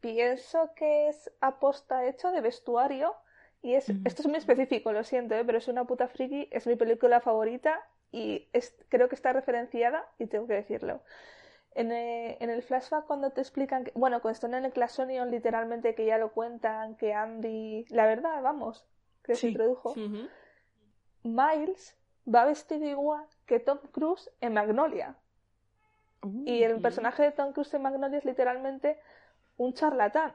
pienso 0.00 0.74
que 0.74 1.08
es 1.08 1.30
aposta 1.40 2.06
hecho 2.06 2.30
de 2.32 2.40
vestuario. 2.40 3.14
Y 3.64 3.76
es, 3.76 3.88
Ujú. 3.88 3.98
esto 4.04 4.20
es 4.20 4.28
muy 4.28 4.36
específico, 4.36 4.92
lo 4.92 5.04
siento, 5.04 5.34
¿eh? 5.34 5.42
pero 5.42 5.56
es 5.56 5.68
una 5.68 5.86
puta 5.86 6.06
friki, 6.06 6.48
es 6.52 6.66
mi 6.66 6.76
película 6.76 7.22
favorita 7.22 7.80
y 8.12 8.46
es, 8.52 8.76
creo 8.90 9.08
que 9.08 9.14
está 9.14 9.32
referenciada 9.32 10.06
y 10.18 10.26
tengo 10.26 10.46
que 10.46 10.52
decirlo. 10.52 11.00
En, 11.74 11.90
eh, 11.90 12.36
en 12.40 12.50
el 12.50 12.62
flashback 12.62 13.06
cuando 13.06 13.30
te 13.30 13.40
explican, 13.40 13.84
que, 13.84 13.92
bueno, 13.94 14.20
cuando 14.20 14.34
están 14.34 14.52
en 14.52 14.66
el 14.66 14.72
Classonion 14.72 15.30
literalmente 15.30 15.94
que 15.94 16.04
ya 16.04 16.18
lo 16.18 16.32
cuentan, 16.32 16.96
que 16.96 17.14
Andy, 17.14 17.86
la 17.88 18.04
verdad, 18.04 18.42
vamos, 18.42 18.84
que 19.22 19.34
se 19.34 19.48
introdujo. 19.48 19.94
Miles 21.22 21.96
va 22.32 22.44
vestido 22.44 22.84
igual 22.86 23.24
que 23.46 23.60
Tom 23.60 23.78
Cruise 23.92 24.30
en 24.42 24.52
Magnolia. 24.52 25.16
Y 26.44 26.62
el 26.64 26.82
personaje 26.82 27.22
de 27.22 27.32
Tom 27.32 27.54
Cruise 27.54 27.72
en 27.72 27.80
Magnolia 27.80 28.18
es 28.18 28.26
literalmente 28.26 28.98
un 29.56 29.72
charlatán. 29.72 30.32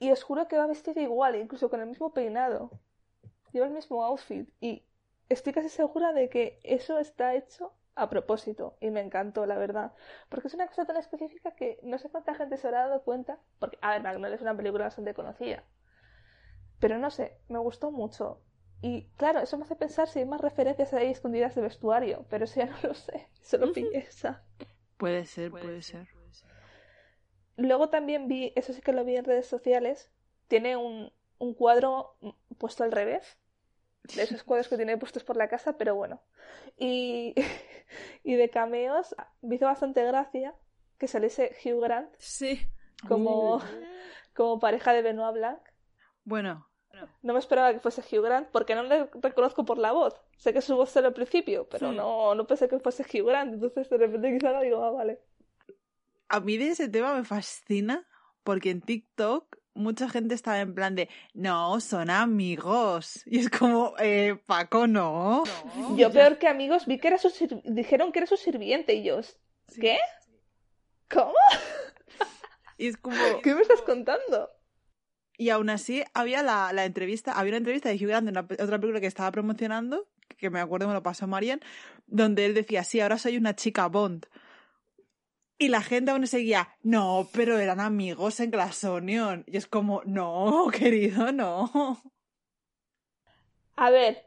Y 0.00 0.10
os 0.10 0.22
juro 0.22 0.48
que 0.48 0.56
va 0.56 0.66
vestido 0.66 1.00
igual, 1.02 1.36
incluso 1.36 1.68
con 1.68 1.80
el 1.80 1.86
mismo 1.86 2.14
peinado. 2.14 2.70
Lleva 3.52 3.66
el 3.66 3.72
mismo 3.72 4.02
outfit. 4.02 4.48
Y 4.58 4.82
estoy 5.28 5.52
casi 5.52 5.68
segura 5.68 6.14
de 6.14 6.30
que 6.30 6.58
eso 6.64 6.98
está 6.98 7.34
hecho 7.34 7.74
a 7.94 8.08
propósito. 8.08 8.78
Y 8.80 8.90
me 8.90 9.02
encantó, 9.02 9.44
la 9.44 9.58
verdad. 9.58 9.92
Porque 10.30 10.48
es 10.48 10.54
una 10.54 10.66
cosa 10.66 10.86
tan 10.86 10.96
específica 10.96 11.54
que 11.54 11.78
no 11.82 11.98
sé 11.98 12.08
cuánta 12.08 12.34
gente 12.34 12.56
se 12.56 12.66
habrá 12.66 12.88
dado 12.88 13.02
cuenta. 13.02 13.38
Porque, 13.58 13.78
a 13.82 13.90
ver, 13.90 14.02
Magnolia 14.02 14.36
es 14.36 14.40
una 14.40 14.56
película 14.56 14.84
bastante 14.84 15.12
conocida. 15.12 15.64
Pero 16.78 16.96
no 16.96 17.10
sé, 17.10 17.36
me 17.48 17.58
gustó 17.58 17.90
mucho. 17.90 18.40
Y 18.80 19.10
claro, 19.18 19.40
eso 19.40 19.58
me 19.58 19.64
hace 19.64 19.76
pensar 19.76 20.08
si 20.08 20.20
hay 20.20 20.24
más 20.24 20.40
referencias 20.40 20.94
ahí 20.94 21.10
escondidas 21.10 21.54
de 21.54 21.60
vestuario. 21.60 22.24
Pero 22.30 22.46
eso 22.46 22.58
ya 22.58 22.66
no 22.66 22.78
lo 22.82 22.94
sé. 22.94 23.28
Solo 23.42 23.70
pillé 23.74 23.98
esa. 23.98 24.44
Puede 24.96 25.26
ser, 25.26 25.50
puede 25.50 25.82
ser. 25.82 26.08
Luego 27.60 27.90
también 27.90 28.28
vi, 28.28 28.52
eso 28.56 28.72
sí 28.72 28.80
que 28.82 28.92
lo 28.92 29.04
vi 29.04 29.16
en 29.16 29.24
redes 29.24 29.46
sociales, 29.46 30.10
tiene 30.48 30.76
un, 30.76 31.12
un 31.38 31.54
cuadro 31.54 32.16
mm, 32.20 32.30
puesto 32.58 32.84
al 32.84 32.92
revés, 32.92 33.38
de 34.14 34.22
esos 34.22 34.42
cuadros 34.42 34.68
que 34.68 34.76
tiene 34.76 34.96
puestos 34.98 35.24
por 35.24 35.36
la 35.36 35.48
casa, 35.48 35.76
pero 35.76 35.94
bueno. 35.94 36.22
Y, 36.78 37.34
y 38.24 38.34
de 38.34 38.50
cameos, 38.50 39.14
me 39.42 39.56
hizo 39.56 39.66
bastante 39.66 40.04
gracia 40.04 40.54
que 40.98 41.08
saliese 41.08 41.54
Hugh 41.64 41.80
Grant 41.82 42.14
Sí. 42.18 42.60
como, 43.08 43.60
como 44.34 44.58
pareja 44.58 44.92
de 44.92 45.02
Benoit 45.02 45.34
Blanc. 45.34 45.60
Bueno, 46.24 46.66
No 47.22 47.32
me 47.32 47.38
esperaba 47.38 47.72
que 47.72 47.80
fuese 47.80 48.02
Hugh 48.02 48.24
Grant 48.24 48.48
porque 48.50 48.74
no 48.74 48.82
le 48.82 49.08
reconozco 49.22 49.64
por 49.64 49.78
la 49.78 49.92
voz. 49.92 50.20
Sé 50.36 50.52
que 50.52 50.60
su 50.62 50.76
voz 50.76 50.94
era 50.96 51.08
al 51.08 51.14
principio, 51.14 51.68
pero 51.68 51.92
no, 51.92 52.34
no 52.34 52.46
pensé 52.46 52.68
que 52.68 52.78
fuese 52.78 53.02
Hugh 53.04 53.26
Grant. 53.26 53.54
Entonces 53.54 53.88
de 53.90 53.98
repente 53.98 54.32
quizá 54.32 54.60
digo, 54.60 54.82
ah, 54.84 54.90
vale. 54.90 55.20
A 56.30 56.40
mí 56.40 56.56
de 56.56 56.68
ese 56.70 56.88
tema 56.88 57.14
me 57.14 57.24
fascina 57.24 58.06
porque 58.44 58.70
en 58.70 58.80
TikTok 58.80 59.56
mucha 59.74 60.08
gente 60.08 60.34
estaba 60.34 60.60
en 60.60 60.74
plan 60.74 60.94
de, 60.94 61.08
no, 61.34 61.80
son 61.80 62.10
amigos. 62.10 63.22
Y 63.26 63.38
es 63.38 63.50
como, 63.50 63.94
eh, 63.98 64.40
Paco, 64.46 64.86
no. 64.86 65.44
Yo 65.96 66.10
peor 66.12 66.38
que 66.38 66.48
amigos 66.48 66.86
vi 66.86 66.98
que 66.98 67.08
era 67.08 67.18
su 67.18 67.28
sir- 67.30 67.60
dijeron 67.64 68.12
que 68.12 68.18
era 68.20 68.26
su 68.26 68.36
sirviente 68.36 68.94
y 68.94 69.04
yo, 69.04 69.20
¿qué? 69.80 69.98
¿Cómo? 71.08 71.34
Y 72.78 72.88
es 72.88 72.96
como... 72.96 73.14
¿Qué 73.42 73.54
me 73.54 73.62
estás 73.62 73.82
contando? 73.82 74.48
Y 75.36 75.48
aún 75.50 75.70
así 75.70 76.04
había 76.14 76.42
la, 76.42 76.72
la 76.72 76.84
entrevista, 76.84 77.32
había 77.32 77.50
una 77.52 77.58
entrevista 77.58 77.88
de 77.88 77.94
Hugh 77.96 78.08
Grant 78.08 78.28
en 78.28 78.36
una 78.36 78.40
otra 78.42 78.78
película 78.78 79.00
que 79.00 79.06
estaba 79.06 79.30
promocionando, 79.32 80.08
que 80.36 80.50
me 80.50 80.60
acuerdo 80.60 80.86
me 80.88 80.94
lo 80.94 81.02
pasó 81.02 81.26
Marian, 81.26 81.60
donde 82.06 82.44
él 82.44 82.54
decía, 82.54 82.84
sí, 82.84 83.00
ahora 83.00 83.16
soy 83.18 83.36
una 83.38 83.56
chica 83.56 83.86
Bond. 83.86 84.26
Y 85.60 85.68
la 85.68 85.82
gente 85.82 86.10
aún 86.10 86.26
seguía, 86.26 86.74
no, 86.82 87.28
pero 87.34 87.58
eran 87.58 87.80
amigos 87.80 88.40
en 88.40 88.50
Glass 88.50 88.82
Onion. 88.82 89.44
Y 89.46 89.58
es 89.58 89.66
como, 89.66 90.00
no, 90.06 90.68
querido, 90.72 91.32
no. 91.32 92.00
A 93.76 93.90
ver, 93.90 94.26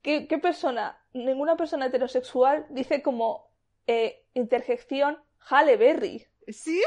¿qué, 0.00 0.26
qué 0.26 0.38
persona, 0.38 0.98
ninguna 1.12 1.58
persona 1.58 1.86
heterosexual 1.86 2.64
dice 2.70 3.02
como 3.02 3.52
eh, 3.86 4.24
interjección 4.32 5.22
Halle 5.40 5.76
Berry? 5.76 6.26
Sí. 6.48 6.82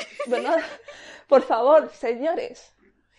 Por 1.28 1.44
favor, 1.44 1.92
señores. 1.92 2.74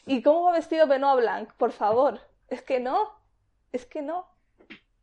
¿Y 0.05 0.21
cómo 0.21 0.43
va 0.43 0.55
vestido 0.55 0.89
Benoit 0.89 1.21
Blanc? 1.21 1.53
Por 1.53 1.71
favor. 1.71 2.21
Es 2.49 2.61
que 2.61 2.81
no. 2.81 3.09
Es 3.71 3.87
que 3.87 4.03
no. 4.03 4.27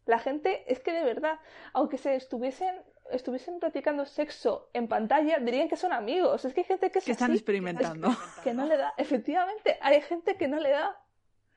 La 0.05 0.19
gente, 0.19 0.69
es 0.69 0.81
que 0.81 0.91
de 0.91 1.05
verdad, 1.05 1.39
aunque 1.71 1.97
se 1.97 2.15
estuviesen, 2.15 2.75
estuviesen 3.11 3.59
practicando 3.59 4.05
sexo 4.05 4.69
en 4.73 4.87
pantalla, 4.87 5.39
dirían 5.39 5.67
que 5.69 5.75
son 5.77 5.93
amigos. 5.93 6.43
Es 6.45 6.53
que 6.53 6.61
hay 6.61 6.65
gente 6.65 6.91
que 6.91 6.99
es 6.99 7.05
Que 7.05 7.11
están 7.11 7.31
así, 7.31 7.37
experimentando. 7.37 8.09
que 8.43 8.53
no 8.53 8.65
le 8.65 8.77
da. 8.77 8.93
Efectivamente, 8.97 9.77
hay 9.81 10.01
gente 10.01 10.35
que 10.37 10.47
no 10.47 10.59
le 10.59 10.69
da. 10.71 10.97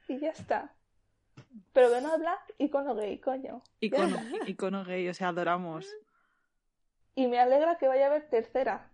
Y 0.08 0.18
ya 0.18 0.30
está. 0.30 0.74
Pero 1.72 1.90
Benoit 1.90 2.18
Blanc, 2.18 2.40
icono 2.58 2.94
gay, 2.94 3.18
coño. 3.18 3.62
Icono, 3.80 4.16
icono 4.46 4.84
gay, 4.84 5.08
o 5.08 5.14
sea, 5.14 5.28
adoramos. 5.28 5.86
Y 7.14 7.26
me 7.26 7.38
alegra 7.40 7.76
que 7.78 7.88
vaya 7.88 8.04
a 8.06 8.08
haber 8.10 8.28
tercera 8.28 8.90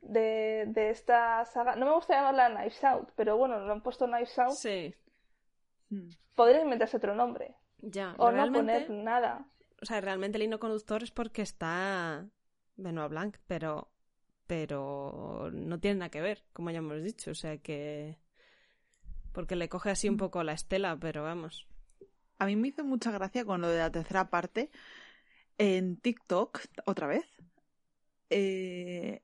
de, 0.00 0.64
de 0.68 0.90
esta 0.90 1.44
saga. 1.44 1.76
No 1.76 1.86
me 1.86 1.92
gusta 1.92 2.14
llamarla 2.14 2.50
Knives 2.54 2.82
Out, 2.84 3.10
pero 3.16 3.36
bueno, 3.36 3.58
lo 3.60 3.72
han 3.72 3.82
puesto 3.82 4.06
Knives 4.06 4.38
Out. 4.38 4.52
Sí, 4.54 4.94
Mm. 5.90 6.08
Podría 6.34 6.62
inventarse 6.62 6.96
otro 6.96 7.14
nombre. 7.14 7.54
ya. 7.78 8.14
O 8.16 8.30
realmente, 8.30 8.80
no 8.80 8.86
poner 8.86 9.04
nada. 9.04 9.44
O 9.84 9.86
sea, 9.86 10.00
realmente 10.00 10.38
el 10.38 10.44
hilo 10.44 10.58
conductor 10.58 11.02
es 11.02 11.10
porque 11.10 11.42
está 11.42 12.26
Benoit 12.76 13.10
Blanc, 13.10 13.36
pero, 13.46 13.92
pero 14.46 15.50
no 15.52 15.78
tiene 15.78 15.98
nada 15.98 16.10
que 16.10 16.22
ver, 16.22 16.42
como 16.54 16.70
ya 16.70 16.78
hemos 16.78 17.02
dicho. 17.02 17.32
O 17.32 17.34
sea 17.34 17.58
que. 17.58 18.18
Porque 19.32 19.56
le 19.56 19.68
coge 19.68 19.90
así 19.90 20.08
un 20.08 20.16
poco 20.16 20.42
la 20.42 20.54
estela, 20.54 20.96
pero 20.98 21.22
vamos. 21.22 21.68
A 22.38 22.46
mí 22.46 22.56
me 22.56 22.68
hizo 22.68 22.82
mucha 22.82 23.10
gracia 23.10 23.44
con 23.44 23.60
lo 23.60 23.68
de 23.68 23.78
la 23.78 23.92
tercera 23.92 24.30
parte 24.30 24.70
en 25.58 25.98
TikTok, 25.98 26.60
otra 26.86 27.06
vez. 27.06 27.26
eh, 28.30 29.22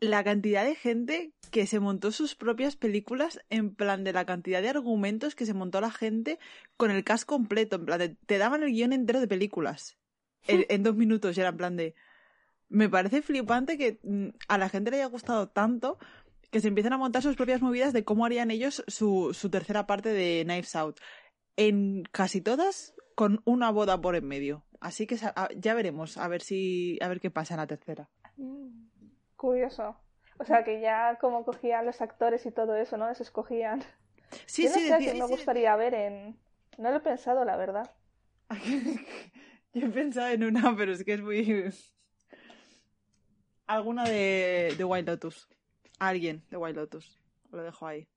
la 0.00 0.24
cantidad 0.24 0.64
de 0.64 0.74
gente 0.74 1.32
que 1.50 1.66
se 1.66 1.80
montó 1.80 2.12
sus 2.12 2.34
propias 2.34 2.76
películas 2.76 3.40
en 3.50 3.74
plan 3.74 4.04
de 4.04 4.12
la 4.12 4.26
cantidad 4.26 4.60
de 4.62 4.68
argumentos 4.70 5.34
que 5.34 5.46
se 5.46 5.54
montó 5.54 5.80
la 5.80 5.90
gente 5.92 6.38
con 6.76 6.90
el 6.90 7.04
cast 7.04 7.24
completo, 7.24 7.76
en 7.76 7.86
plan 7.86 7.98
de, 8.00 8.10
te 8.10 8.38
daban 8.38 8.62
el 8.62 8.72
guion 8.72 8.92
entero 8.92 9.20
de 9.20 9.28
películas 9.28 9.96
en, 10.46 10.64
en 10.68 10.82
dos 10.82 10.94
minutos 10.96 11.36
y 11.36 11.40
era 11.40 11.50
en 11.50 11.56
plan 11.56 11.76
de 11.76 11.94
me 12.68 12.88
parece 12.88 13.20
flipante 13.22 13.76
que 13.76 13.98
mm, 14.02 14.28
a 14.48 14.58
la 14.58 14.68
gente 14.68 14.90
le 14.90 14.96
haya 14.98 15.06
gustado 15.06 15.48
tanto 15.48 15.98
que 16.50 16.60
se 16.60 16.68
empiezan 16.68 16.92
a 16.92 16.98
montar 16.98 17.22
sus 17.22 17.36
propias 17.36 17.62
movidas 17.62 17.92
de 17.92 18.04
cómo 18.04 18.24
harían 18.26 18.50
ellos 18.50 18.84
su, 18.86 19.32
su 19.34 19.50
tercera 19.50 19.86
parte 19.86 20.10
de 20.10 20.42
Knives 20.44 20.76
Out 20.76 20.98
en 21.56 22.02
casi 22.12 22.40
todas 22.40 22.94
con 23.14 23.42
una 23.44 23.70
boda 23.70 24.00
por 24.00 24.16
en 24.16 24.26
medio. 24.26 24.64
Así 24.80 25.06
que 25.06 25.16
ya 25.56 25.74
veremos, 25.74 26.16
a 26.18 26.26
ver 26.28 26.42
si 26.42 26.98
a 27.02 27.08
ver 27.08 27.20
qué 27.20 27.30
pasa 27.30 27.54
en 27.54 27.60
la 27.60 27.66
tercera. 27.66 28.08
Mm, 28.36 28.86
Curioso. 29.36 29.96
O 30.38 30.44
sea, 30.44 30.64
que 30.64 30.80
ya 30.80 31.18
como 31.20 31.44
cogían 31.44 31.84
los 31.86 32.00
actores 32.00 32.44
y 32.46 32.50
todo 32.50 32.74
eso, 32.76 32.96
¿no? 32.96 33.08
Les 33.08 33.20
escogían. 33.20 33.82
Sí, 34.46 34.64
Yo 34.64 34.70
no 34.70 34.74
sí, 34.76 34.88
sé 34.88 34.92
decía- 34.94 35.14
me 35.14 35.26
sí, 35.26 35.32
gustaría 35.32 35.76
ver 35.76 35.94
en... 35.94 36.38
No 36.78 36.90
lo 36.90 36.96
he 36.96 37.00
pensado, 37.00 37.44
la 37.44 37.56
verdad. 37.56 37.92
Yo 39.72 39.72
he 39.86 39.90
pensado 39.90 40.28
en 40.28 40.44
una, 40.44 40.74
pero 40.76 40.92
es 40.92 41.04
que 41.04 41.14
es 41.14 41.20
muy 41.20 41.44
alguna 43.66 44.04
de, 44.04 44.74
de 44.76 44.84
White 44.84 45.10
Lotus. 45.10 45.48
Alguien 45.98 46.44
de 46.50 46.56
White 46.56 46.78
Lotus. 46.78 47.18
Lo 47.50 47.62
dejo 47.62 47.86
ahí. 47.86 48.08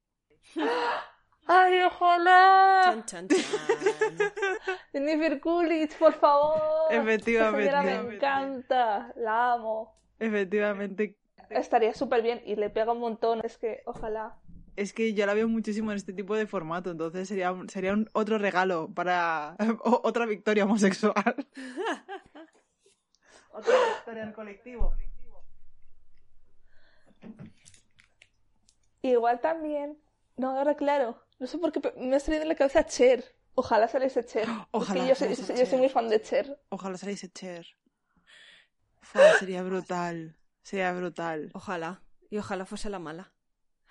¡Ay, 1.48 1.82
ojalá! 1.84 2.82
Chan, 2.86 3.06
chan, 3.06 3.28
chan. 3.28 3.38
Jennifer 4.91 5.39
Coolidge, 5.39 5.96
por 6.00 6.13
favor. 6.13 6.60
Efectivamente. 6.89 7.68
Esa 7.68 7.84
señora 7.84 8.04
me 8.04 8.15
encanta. 8.15 9.13
La 9.15 9.54
amo. 9.54 9.96
Efectivamente. 10.18 11.18
Estaría 11.52 11.94
súper 11.94 12.24
bien 12.24 12.41
y 12.46 12.56
le 12.56 12.72
pega 12.72 12.94
un 12.94 13.00
montón. 13.00 13.41
Es 13.44 13.58
que, 13.58 13.84
ojalá. 13.86 14.39
Es 14.76 14.92
que 14.94 15.14
yo 15.14 15.26
la 15.26 15.34
veo 15.34 15.48
muchísimo 15.48 15.92
en 15.92 15.98
este 15.98 16.12
tipo 16.14 16.36
de 16.36 16.48
formato, 16.48 16.92
entonces 16.92 17.28
sería, 17.28 17.56
sería 17.70 17.94
un 17.94 18.10
otro 18.14 18.38
regalo 18.38 18.90
para 18.94 19.56
o- 19.84 20.02
otra 20.04 20.26
victoria 20.26 20.66
homosexual. 20.66 21.14
otra 23.52 23.74
victoria 23.96 24.24
en 24.24 24.34
colectivo. 24.34 24.94
Igual 29.02 29.40
también. 29.42 29.98
No, 30.38 30.58
ahora 30.58 30.76
claro. 30.76 31.22
No 31.40 31.48
sé 31.48 31.58
por 31.58 31.72
qué 31.72 31.82
me 31.98 32.16
ha 32.16 32.20
salido 32.20 32.44
en 32.44 32.50
la 32.50 32.56
cabeza 32.56 32.86
Cher. 32.86 33.36
Ojalá 33.54 33.88
saliese 33.88 34.26
Cher. 34.26 34.48
Ojalá 34.72 35.00
Es 35.00 35.04
que 35.04 35.10
yo 35.10 35.16
soy, 35.16 35.36
saliese 35.36 35.54
yo 35.54 35.58
soy 35.60 35.66
Cher. 35.68 35.80
muy 35.80 35.90
fan 35.90 36.10
de 36.10 36.22
Cher. 36.22 36.60
Ojalá 36.70 36.98
saliese 36.98 37.30
Cher. 37.32 37.66
Fua, 39.02 39.32
sería 39.40 39.64
brutal. 39.64 40.36
Sería 40.64 40.92
brutal. 40.94 41.52
Ojalá. 41.54 42.02
Y 42.30 42.38
ojalá 42.38 42.66
fuese 42.66 42.90
la 42.90 43.00
mala. 43.00 43.32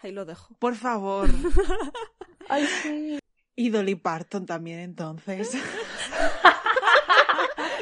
Ahí 0.04 0.12
lo 0.12 0.24
dejo. 0.24 0.54
Por 0.58 0.76
favor. 0.76 1.28
Ay, 2.48 2.66
sí. 2.82 3.18
Y 3.56 3.70
Dolly 3.70 3.94
Parton 3.94 4.46
también, 4.46 4.78
entonces. 4.80 5.52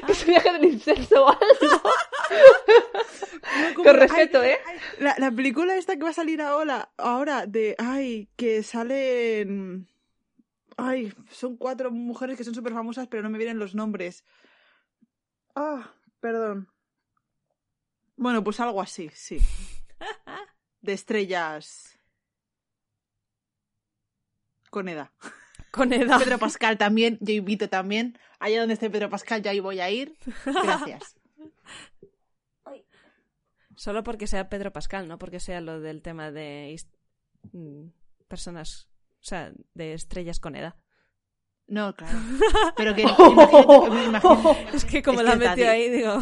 Que 0.06 0.14
se 0.14 0.24
viaje 0.26 0.52
del 0.52 0.64
incenso 0.64 1.24
o 1.26 1.28
algo. 1.28 1.82
No, 3.61 3.74
como- 3.74 3.85
Con 3.85 3.96
respeto, 3.96 4.40
ay, 4.40 4.48
¿eh? 4.50 4.58
ay, 4.66 4.78
La, 4.98 5.14
la 5.18 5.30
película 5.30 5.76
esta 5.76 5.94
que 5.96 6.02
va 6.02 6.11
a 6.11 6.14
salir 6.14 6.42
ahora, 6.42 6.90
ahora 6.96 7.46
de, 7.46 7.76
ay, 7.78 8.28
que 8.37 8.62
salen... 8.64 9.88
Ay, 10.76 11.12
son 11.30 11.56
cuatro 11.56 11.90
mujeres 11.92 12.37
que 12.37 12.42
son 12.44 12.54
súper 12.54 12.72
famosas, 12.72 13.06
pero 13.06 13.22
no 13.22 13.30
me 13.30 13.38
vienen 13.38 13.58
los 13.61 13.74
nombres. 13.76 14.24
Ah, 15.54 15.92
perdón. 16.20 16.68
Bueno, 18.16 18.42
pues 18.42 18.58
algo 18.58 18.80
así, 18.82 19.08
sí. 19.14 19.38
De 20.80 20.92
estrellas. 20.94 21.96
Con 24.72 24.88
edad. 24.88 25.11
Con 25.70 25.92
edad. 25.92 26.18
Pedro 26.18 26.38
Pascal 26.38 26.78
también, 26.78 27.18
yo 27.20 27.35
invito 27.35 27.68
también. 27.68 28.18
Allá 28.40 28.61
donde 28.61 28.72
esté 28.72 28.88
Pedro 28.88 29.11
Pascal, 29.11 29.42
ya 29.42 29.50
ahí 29.50 29.61
voy 29.61 29.80
a 29.80 29.90
ir. 29.90 30.16
Gracias. 30.46 31.14
Solo 33.76 34.02
porque 34.02 34.26
sea 34.26 34.48
Pedro 34.48 34.72
Pascal, 34.72 35.08
no 35.08 35.18
porque 35.18 35.40
sea 35.40 35.61
lo 35.61 35.78
del 35.80 36.00
tema 36.00 36.30
de 36.30 36.74
mm, 37.52 37.88
personas, 38.28 38.88
o 39.20 39.24
sea, 39.24 39.52
de 39.74 39.92
estrellas 39.92 40.40
con 40.40 40.56
edad. 40.56 40.74
No, 41.66 41.94
claro. 41.94 42.18
Pero 42.74 42.94
que 42.94 43.02
imagínate, 43.02 43.90
me 43.90 44.04
imagino- 44.04 44.56
Es 44.72 44.87
que 44.87 45.02
como 45.02 45.20
Es 45.20 45.26
la 45.26 45.37
metió 45.37 45.70
ahí, 45.70 45.90
digo. 45.90 46.18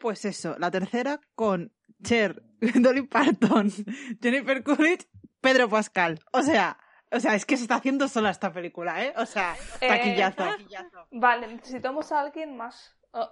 Pues 0.00 0.26
eso, 0.26 0.54
la 0.58 0.70
tercera 0.70 1.18
con 1.34 1.72
Cher, 2.02 2.42
Dolly 2.74 3.06
Parton, 3.06 3.70
Jennifer 4.20 4.62
Coolidge, 4.62 5.06
Pedro 5.44 5.68
Pascal. 5.68 6.20
O 6.32 6.42
sea, 6.42 6.76
o 7.12 7.20
sea, 7.20 7.34
es 7.34 7.46
que 7.46 7.56
se 7.56 7.62
está 7.62 7.76
haciendo 7.76 8.08
sola 8.08 8.30
esta 8.30 8.52
película, 8.52 9.04
¿eh? 9.04 9.14
O 9.16 9.26
sea, 9.26 9.54
Eh, 9.80 9.88
taquillazo. 9.88 10.44
Vale, 11.12 11.46
necesitamos 11.46 12.10
a 12.12 12.20
alguien 12.20 12.56
más. 12.56 12.96
oh, 13.12 13.30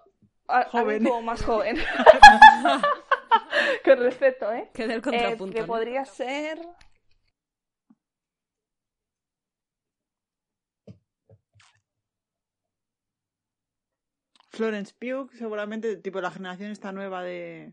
a- 0.49 0.65
Joven. 0.71 1.05
más 1.25 1.45
joven. 1.45 1.77
Con 3.85 3.99
respeto, 3.99 4.53
¿eh? 4.53 4.71
Que 4.75 4.87
del 4.87 4.99
Eh, 4.99 5.03
contrapunto. 5.03 5.55
que 5.55 5.61
¿no? 5.63 5.67
podría 5.67 6.05
ser. 6.05 6.59
Florence 14.51 14.93
Pugh, 14.99 15.31
seguramente, 15.33 15.97
tipo 15.97 16.21
la 16.21 16.31
generación 16.31 16.71
esta 16.71 16.93
nueva 16.93 17.23
de... 17.23 17.73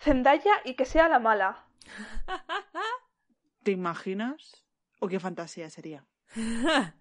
Zendaya 0.00 0.52
y 0.64 0.74
que 0.74 0.84
sea 0.84 1.08
la 1.08 1.18
mala. 1.18 1.64
¿Te 3.62 3.70
imaginas? 3.70 4.64
¿O 5.00 5.08
qué 5.08 5.18
fantasía 5.20 5.70
sería? 5.70 6.06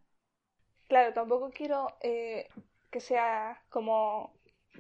Claro, 0.88 1.14
tampoco 1.14 1.52
quiero 1.52 1.88
eh, 2.02 2.50
que 2.90 3.00
sea 3.00 3.64
como 3.70 4.34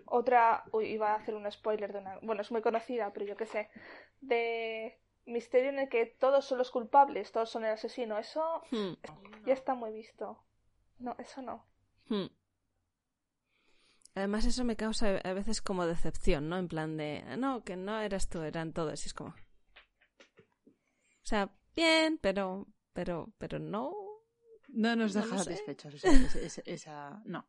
otra. 0.07 0.65
Uy, 0.73 0.87
iba 0.87 1.13
a 1.13 1.15
hacer 1.15 1.35
un 1.35 1.49
spoiler 1.49 1.93
de 1.93 1.99
una. 1.99 2.19
Bueno, 2.21 2.41
es 2.41 2.51
muy 2.51 2.61
conocida, 2.61 3.13
pero 3.13 3.25
yo 3.25 3.37
qué 3.37 3.45
sé. 3.45 3.69
De 4.19 4.99
misterio 5.25 5.69
en 5.69 5.79
el 5.79 5.87
que 5.87 6.05
todos 6.05 6.43
son 6.43 6.57
los 6.57 6.69
culpables, 6.69 7.31
todos 7.31 7.49
son 7.49 7.63
el 7.63 7.71
asesino. 7.71 8.17
Eso 8.17 8.61
Hmm, 8.71 8.95
ya 9.45 9.53
está 9.53 9.73
muy 9.73 9.93
visto. 9.93 10.43
No, 10.99 11.15
eso 11.17 11.41
no. 11.41 11.65
hmm. 12.09 12.25
Además 14.13 14.43
eso 14.45 14.65
me 14.65 14.75
causa 14.75 15.15
a 15.23 15.31
veces 15.33 15.61
como 15.61 15.85
decepción, 15.85 16.49
¿no? 16.49 16.57
En 16.57 16.67
plan 16.67 16.97
de, 16.97 17.23
"Ah, 17.25 17.37
no, 17.37 17.63
que 17.63 17.77
no 17.77 18.01
eras 18.01 18.27
tú, 18.27 18.41
eran 18.41 18.73
todos. 18.73 19.01
Y 19.05 19.07
es 19.07 19.13
como... 19.13 19.29
O 19.29 21.25
sea, 21.25 21.49
bien, 21.75 22.17
pero, 22.21 22.67
pero, 22.93 23.33
pero 23.37 23.59
no. 23.59 23.93
No 24.69 24.95
nos 24.95 25.15
No 25.15 25.21
deja 25.21 25.37
satisfechos. 25.39 25.95
Esa, 25.95 26.09
esa- 26.11 26.39
esa- 26.39 26.61
esa- 26.65 27.21
No. 27.25 27.47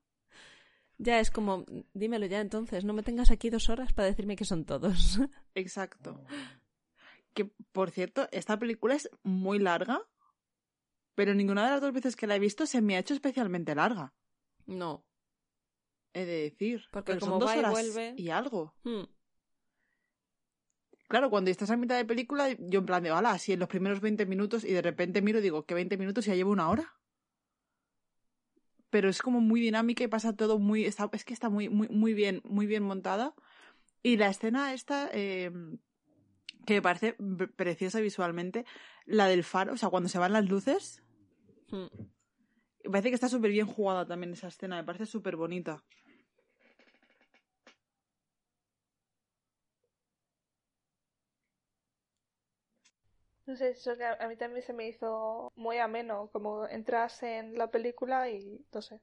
Ya 0.98 1.18
es 1.20 1.30
como, 1.30 1.64
dímelo 1.94 2.26
ya 2.26 2.40
entonces, 2.40 2.84
no 2.84 2.92
me 2.92 3.02
tengas 3.02 3.30
aquí 3.30 3.50
dos 3.50 3.68
horas 3.68 3.92
para 3.92 4.08
decirme 4.08 4.36
que 4.36 4.44
son 4.44 4.64
todos. 4.64 5.18
Exacto. 5.54 6.24
Que, 7.34 7.46
por 7.72 7.90
cierto, 7.90 8.28
esta 8.30 8.58
película 8.58 8.94
es 8.94 9.08
muy 9.22 9.58
larga, 9.58 10.02
pero 11.14 11.34
ninguna 11.34 11.64
de 11.64 11.70
las 11.70 11.80
dos 11.80 11.92
veces 11.92 12.14
que 12.14 12.26
la 12.26 12.36
he 12.36 12.38
visto 12.38 12.66
se 12.66 12.82
me 12.82 12.96
ha 12.96 13.00
hecho 13.00 13.14
especialmente 13.14 13.74
larga. 13.74 14.12
no. 14.66 15.04
He 16.14 16.26
de 16.26 16.42
decir. 16.42 16.84
Porque 16.90 17.18
como 17.18 17.32
son 17.32 17.40
dos 17.40 17.48
va 17.48 17.56
y 17.56 17.58
horas 17.60 17.72
vuelve- 17.72 18.14
y 18.18 18.28
algo. 18.28 18.74
Hmm. 18.84 19.04
Claro, 21.12 21.28
cuando 21.28 21.50
estás 21.50 21.68
a 21.70 21.76
mitad 21.76 21.98
de 21.98 22.06
película, 22.06 22.48
yo 22.58 22.78
en 22.78 22.86
plan 22.86 23.02
de, 23.02 23.12
hola, 23.12 23.32
así 23.32 23.52
en 23.52 23.60
los 23.60 23.68
primeros 23.68 24.00
20 24.00 24.24
minutos 24.24 24.64
y 24.64 24.72
de 24.72 24.80
repente 24.80 25.20
miro 25.20 25.40
y 25.40 25.42
digo, 25.42 25.66
que 25.66 25.74
20 25.74 25.98
minutos 25.98 26.24
ya 26.24 26.34
llevo 26.34 26.52
una 26.52 26.70
hora. 26.70 26.94
Pero 28.88 29.10
es 29.10 29.20
como 29.20 29.42
muy 29.42 29.60
dinámica 29.60 30.02
y 30.02 30.06
pasa 30.06 30.34
todo 30.34 30.58
muy, 30.58 30.86
está, 30.86 31.10
es 31.12 31.26
que 31.26 31.34
está 31.34 31.50
muy, 31.50 31.68
muy, 31.68 31.86
muy 31.90 32.14
bien, 32.14 32.40
muy 32.44 32.64
bien 32.64 32.82
montada. 32.82 33.34
Y 34.02 34.16
la 34.16 34.30
escena 34.30 34.72
esta, 34.72 35.10
eh, 35.12 35.52
que 36.64 36.74
me 36.76 36.80
parece 36.80 37.12
pre- 37.12 37.48
preciosa 37.48 38.00
visualmente, 38.00 38.64
la 39.04 39.26
del 39.26 39.44
faro, 39.44 39.74
o 39.74 39.76
sea, 39.76 39.90
cuando 39.90 40.08
se 40.08 40.18
van 40.18 40.32
las 40.32 40.48
luces, 40.48 41.02
Hmm. 41.68 41.88
me 42.84 42.90
parece 42.90 43.10
que 43.10 43.16
está 43.16 43.28
súper 43.28 43.50
bien 43.50 43.66
jugada 43.66 44.06
también 44.06 44.32
esa 44.32 44.48
escena, 44.48 44.76
me 44.76 44.84
parece 44.84 45.04
súper 45.04 45.36
bonita. 45.36 45.84
No 53.52 53.58
sé, 53.58 53.68
eso 53.68 53.98
que 53.98 54.06
a 54.06 54.28
mí 54.28 54.36
también 54.36 54.62
se 54.62 54.72
me 54.72 54.88
hizo 54.88 55.52
muy 55.56 55.76
ameno, 55.76 56.30
como 56.32 56.66
entras 56.66 57.22
en 57.22 57.58
la 57.58 57.70
película 57.70 58.30
y 58.30 58.64
no 58.72 58.80
sé. 58.80 58.98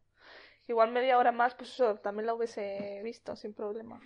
Igual 0.67 0.91
media 0.91 1.19
hora 1.19 1.31
más, 1.31 1.53
pues 1.53 1.69
eso 1.69 1.97
también 1.97 2.25
lo 2.25 2.35
hubiese 2.35 2.99
visto 3.03 3.35
sin 3.35 3.53
problema. 3.53 4.01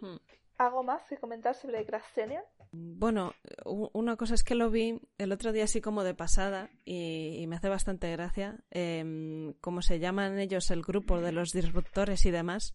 Hmm. 0.00 0.16
¿Algo 0.58 0.82
más 0.82 1.04
que 1.08 1.16
comentar 1.16 1.54
sobre 1.54 1.84
Grassenia? 1.84 2.42
Bueno, 2.72 3.34
una 3.64 4.16
cosa 4.16 4.34
es 4.34 4.42
que 4.42 4.56
lo 4.56 4.68
vi 4.68 5.00
el 5.16 5.30
otro 5.30 5.52
día 5.52 5.62
así 5.62 5.80
como 5.80 6.02
de 6.02 6.14
pasada 6.14 6.70
y, 6.84 7.36
y 7.38 7.46
me 7.46 7.54
hace 7.54 7.68
bastante 7.68 8.10
gracia. 8.10 8.64
em, 8.70 9.52
como 9.60 9.80
se 9.80 10.00
llaman 10.00 10.40
ellos 10.40 10.72
el 10.72 10.82
grupo 10.82 11.20
de 11.20 11.30
los 11.30 11.52
disruptores 11.52 12.26
y 12.26 12.32
demás. 12.32 12.74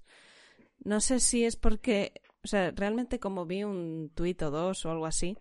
No 0.86 1.02
sé 1.02 1.20
si 1.20 1.44
es 1.44 1.58
porque, 1.58 2.14
o 2.46 2.48
sea, 2.48 2.72
realmente 2.72 3.20
como 3.20 3.46
vi 3.46 3.66
un 3.66 4.10
tuit 4.16 4.42
o 4.42 4.52
dos 4.52 4.86
o 4.86 4.92
algo 4.92 5.06
así, 5.06 5.38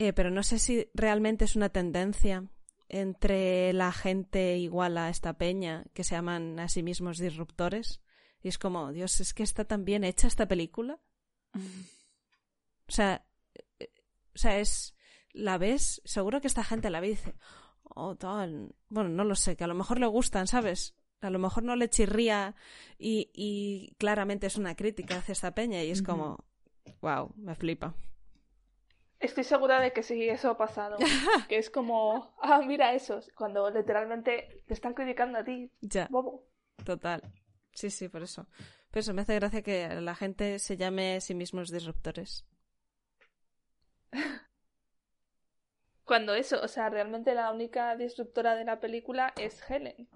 eh, 0.00 0.14
pero 0.14 0.30
no 0.30 0.42
sé 0.42 0.58
si 0.58 0.88
realmente 0.94 1.44
es 1.44 1.56
una 1.56 1.68
tendencia 1.68 2.50
entre 2.88 3.74
la 3.74 3.92
gente 3.92 4.56
igual 4.56 4.96
a 4.96 5.10
esta 5.10 5.34
peña 5.34 5.84
que 5.92 6.04
se 6.04 6.14
llaman 6.14 6.58
a 6.58 6.70
sí 6.70 6.82
mismos 6.82 7.18
disruptores. 7.18 8.00
Y 8.42 8.48
es 8.48 8.56
como, 8.56 8.92
Dios, 8.92 9.20
es 9.20 9.34
que 9.34 9.42
está 9.42 9.66
tan 9.66 9.84
bien 9.84 10.02
hecha 10.02 10.26
esta 10.26 10.48
película. 10.48 10.98
O 11.52 12.92
sea, 12.92 13.26
eh, 13.78 13.92
o 14.34 14.38
sea, 14.38 14.58
es. 14.58 14.94
La 15.32 15.58
ves, 15.58 16.00
seguro 16.06 16.40
que 16.40 16.48
esta 16.48 16.64
gente 16.64 16.88
la 16.88 17.00
ve 17.00 17.08
y 17.08 17.10
dice, 17.10 17.34
oh, 17.82 18.16
tal. 18.16 18.74
Bueno, 18.88 19.10
no 19.10 19.24
lo 19.24 19.34
sé, 19.34 19.54
que 19.54 19.64
a 19.64 19.68
lo 19.68 19.74
mejor 19.74 20.00
le 20.00 20.06
gustan, 20.06 20.46
¿sabes? 20.46 20.96
A 21.20 21.28
lo 21.28 21.38
mejor 21.38 21.62
no 21.62 21.76
le 21.76 21.90
chirría 21.90 22.56
y, 22.98 23.30
y 23.34 23.94
claramente 23.98 24.46
es 24.46 24.56
una 24.56 24.74
crítica 24.76 25.18
hacia 25.18 25.32
esta 25.32 25.54
peña 25.54 25.84
y 25.84 25.90
es 25.90 26.02
como, 26.02 26.46
wow, 27.02 27.34
me 27.36 27.54
flipa. 27.54 27.94
Estoy 29.20 29.44
segura 29.44 29.80
de 29.80 29.92
que 29.92 30.02
sí, 30.02 30.28
eso 30.28 30.50
ha 30.50 30.56
pasado. 30.56 30.96
que 31.48 31.58
es 31.58 31.70
como, 31.70 32.34
ah, 32.40 32.62
mira 32.66 32.94
esos, 32.94 33.30
cuando 33.34 33.70
literalmente 33.70 34.64
te 34.66 34.74
están 34.74 34.94
criticando 34.94 35.38
a 35.38 35.44
ti, 35.44 35.70
Ya, 35.82 36.08
bobo. 36.10 36.46
total. 36.84 37.22
Sí, 37.72 37.90
sí, 37.90 38.08
por 38.08 38.22
eso. 38.22 38.46
Por 38.90 38.98
eso 39.00 39.14
me 39.14 39.22
hace 39.22 39.34
gracia 39.36 39.62
que 39.62 39.88
la 40.00 40.14
gente 40.14 40.58
se 40.58 40.76
llame 40.76 41.16
a 41.16 41.20
sí 41.20 41.34
mismos 41.34 41.70
disruptores. 41.70 42.44
Cuando 46.04 46.34
eso, 46.34 46.60
o 46.60 46.66
sea, 46.68 46.88
realmente 46.90 47.34
la 47.34 47.52
única 47.52 47.94
disruptora 47.96 48.56
de 48.56 48.64
la 48.64 48.80
película 48.80 49.32
es 49.38 49.62
Helen. 49.70 50.08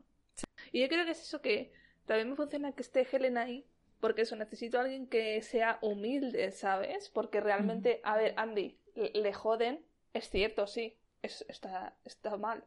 Y 0.73 0.81
yo 0.81 0.89
creo 0.89 1.05
que 1.05 1.13
es 1.13 1.21
eso 1.23 1.41
que 1.41 1.73
también 2.07 2.31
me 2.31 2.37
funciona 2.37 2.73
que 2.73 2.83
esté 2.83 3.07
Helen 3.11 3.39
ahí, 3.39 3.65
porque 4.05 4.21
eso, 4.21 4.37
necesito 4.37 4.77
a 4.77 4.83
alguien 4.83 5.07
que 5.07 5.41
sea 5.41 5.79
humilde, 5.81 6.51
¿sabes? 6.53 7.09
Porque 7.09 7.41
realmente, 7.41 8.03
a 8.05 8.19
ver, 8.19 8.35
Andy, 8.37 8.79
le, 8.95 9.13
le 9.15 9.33
joden, 9.33 9.83
es 10.13 10.29
cierto, 10.29 10.67
sí, 10.67 10.99
es, 11.23 11.43
está, 11.49 11.97
está 12.05 12.37
mal, 12.37 12.65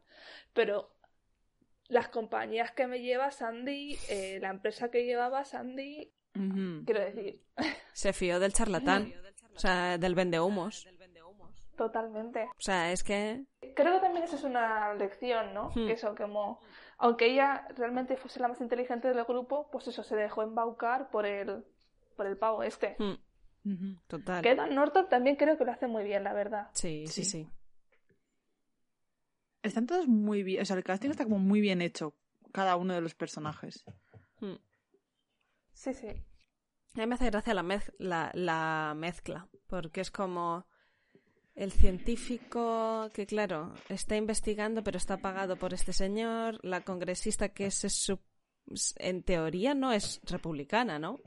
pero 0.52 0.92
las 1.86 2.08
compañías 2.08 2.72
que 2.72 2.88
me 2.88 3.02
lleva 3.02 3.30
Sandy, 3.30 3.96
eh, 4.08 4.40
la 4.42 4.48
empresa 4.48 4.90
que 4.90 5.04
llevaba 5.04 5.44
Sandy, 5.44 6.12
quiero 6.32 7.04
decir, 7.04 7.40
Se 7.92 8.12
fió 8.12 8.40
del 8.40 8.52
charlatán, 8.52 9.14
o 9.54 9.60
sea, 9.60 9.96
del 9.96 10.16
vendehumos. 10.16 10.88
totalmente. 11.76 12.48
O 12.56 12.60
sea, 12.60 12.90
es 12.90 13.04
que 13.04 13.44
Creo 13.80 13.94
que 13.94 14.00
también 14.00 14.24
esa 14.24 14.36
es 14.36 14.44
una 14.44 14.92
lección, 14.94 15.54
¿no? 15.54 15.68
Hmm. 15.70 15.86
Que 15.86 15.92
eso, 15.92 16.14
como, 16.16 16.60
aunque 16.98 17.26
ella 17.26 17.66
realmente 17.76 18.16
fuese 18.16 18.40
la 18.40 18.48
más 18.48 18.60
inteligente 18.60 19.08
del 19.08 19.24
grupo, 19.24 19.70
pues 19.70 19.86
eso, 19.86 20.02
se 20.02 20.16
dejó 20.16 20.42
embaucar 20.42 21.10
por 21.10 21.24
el, 21.26 21.64
por 22.16 22.26
el 22.26 22.36
pavo 22.36 22.62
este. 22.64 22.96
mm, 22.98 23.70
Ujú. 23.72 24.00
total. 24.08 24.42
Que 24.42 24.50
Edward 24.50 24.72
Norton 24.72 25.08
también 25.08 25.36
creo 25.36 25.56
que 25.56 25.64
lo 25.64 25.70
hace 25.72 25.86
muy 25.86 26.02
bien, 26.04 26.24
la 26.24 26.32
verdad. 26.32 26.68
Sí, 26.74 27.06
sí, 27.06 27.24
Sí. 27.24 27.30
sí. 27.44 27.50
Están 29.62 29.86
todos 29.86 30.06
muy 30.08 30.42
bien, 30.42 30.62
o 30.62 30.64
sea, 30.64 30.76
el 30.76 30.84
casting 30.84 31.10
está 31.10 31.24
como 31.24 31.38
muy 31.38 31.60
bien 31.60 31.82
hecho, 31.82 32.14
cada 32.52 32.76
uno 32.76 32.94
de 32.94 33.00
los 33.00 33.14
personajes. 33.14 33.84
Mm. 34.40 34.54
Sí, 35.72 35.94
sí. 35.94 36.08
A 36.08 37.00
mí 37.00 37.06
me 37.06 37.14
hace 37.14 37.26
gracia 37.30 37.54
la, 37.54 37.62
mez- 37.62 37.92
la, 37.98 38.30
la 38.34 38.94
mezcla, 38.96 39.48
porque 39.66 40.00
es 40.00 40.10
como 40.10 40.66
el 41.58 41.72
científico 41.72 43.10
que, 43.12 43.26
claro, 43.26 43.74
está 43.88 44.16
investigando, 44.16 44.82
pero 44.84 44.96
está 44.96 45.16
pagado 45.18 45.56
por 45.56 45.74
este 45.74 45.92
señor, 45.92 46.58
la 46.64 46.82
congresista 46.82 47.48
que 47.50 47.66
es, 47.66 47.84
es 47.84 47.94
su- 47.94 48.20
en 48.96 49.22
teoría 49.22 49.74
no 49.74 49.92
es 49.92 50.20
republicana, 50.24 50.98
¿no? 50.98 51.18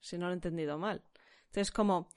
Si 0.00 0.18
no 0.18 0.26
lo 0.26 0.32
he 0.32 0.34
entendido 0.34 0.78
mal. 0.78 1.02
Entonces, 1.46 1.70
como 1.70 2.08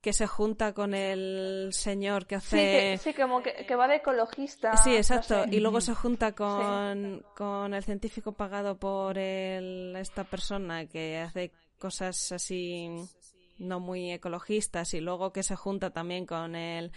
que 0.00 0.12
se 0.12 0.26
junta 0.26 0.74
con 0.74 0.92
el 0.92 1.70
señor 1.72 2.26
que 2.26 2.38
Sí, 2.38 2.50
que, 2.56 2.92
hace... 2.94 3.10
sí 3.12 3.14
como 3.14 3.42
que, 3.42 3.64
que 3.66 3.74
va 3.76 3.88
de 3.88 3.96
ecologista. 3.96 4.76
Sí, 4.76 4.90
no 4.90 4.96
exacto. 4.96 5.44
sé. 5.44 5.48
Y 5.56 5.60
luego 5.60 5.80
se 5.80 5.94
junta 5.94 6.32
con, 6.34 7.24
con 7.34 7.72
el 7.72 7.82
científico 7.82 8.32
pagado 8.32 8.78
por 8.78 9.16
el, 9.16 9.96
esta 9.96 10.24
persona 10.24 10.84
que 10.86 11.16
hace 11.16 11.50
cosas 11.78 12.32
así 12.32 12.88
no 13.64 13.80
muy 13.80 14.12
ecologistas 14.12 14.94
y 14.94 15.00
luego 15.00 15.32
que 15.32 15.42
se 15.42 15.56
junta 15.56 15.90
también 15.90 16.26
con 16.26 16.54
el 16.54 16.92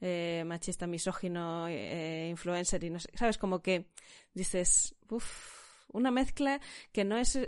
eh, 0.00 0.42
machista 0.46 0.86
misógino 0.86 1.68
eh, 1.68 2.28
influencer 2.30 2.82
y 2.84 2.90
no 2.90 3.00
sé, 3.00 3.10
sabes 3.14 3.38
como 3.38 3.62
que 3.62 3.86
dices 4.34 4.94
uff, 5.08 5.88
una 5.88 6.10
mezcla 6.10 6.60
que 6.92 7.04
no 7.04 7.16
es 7.16 7.38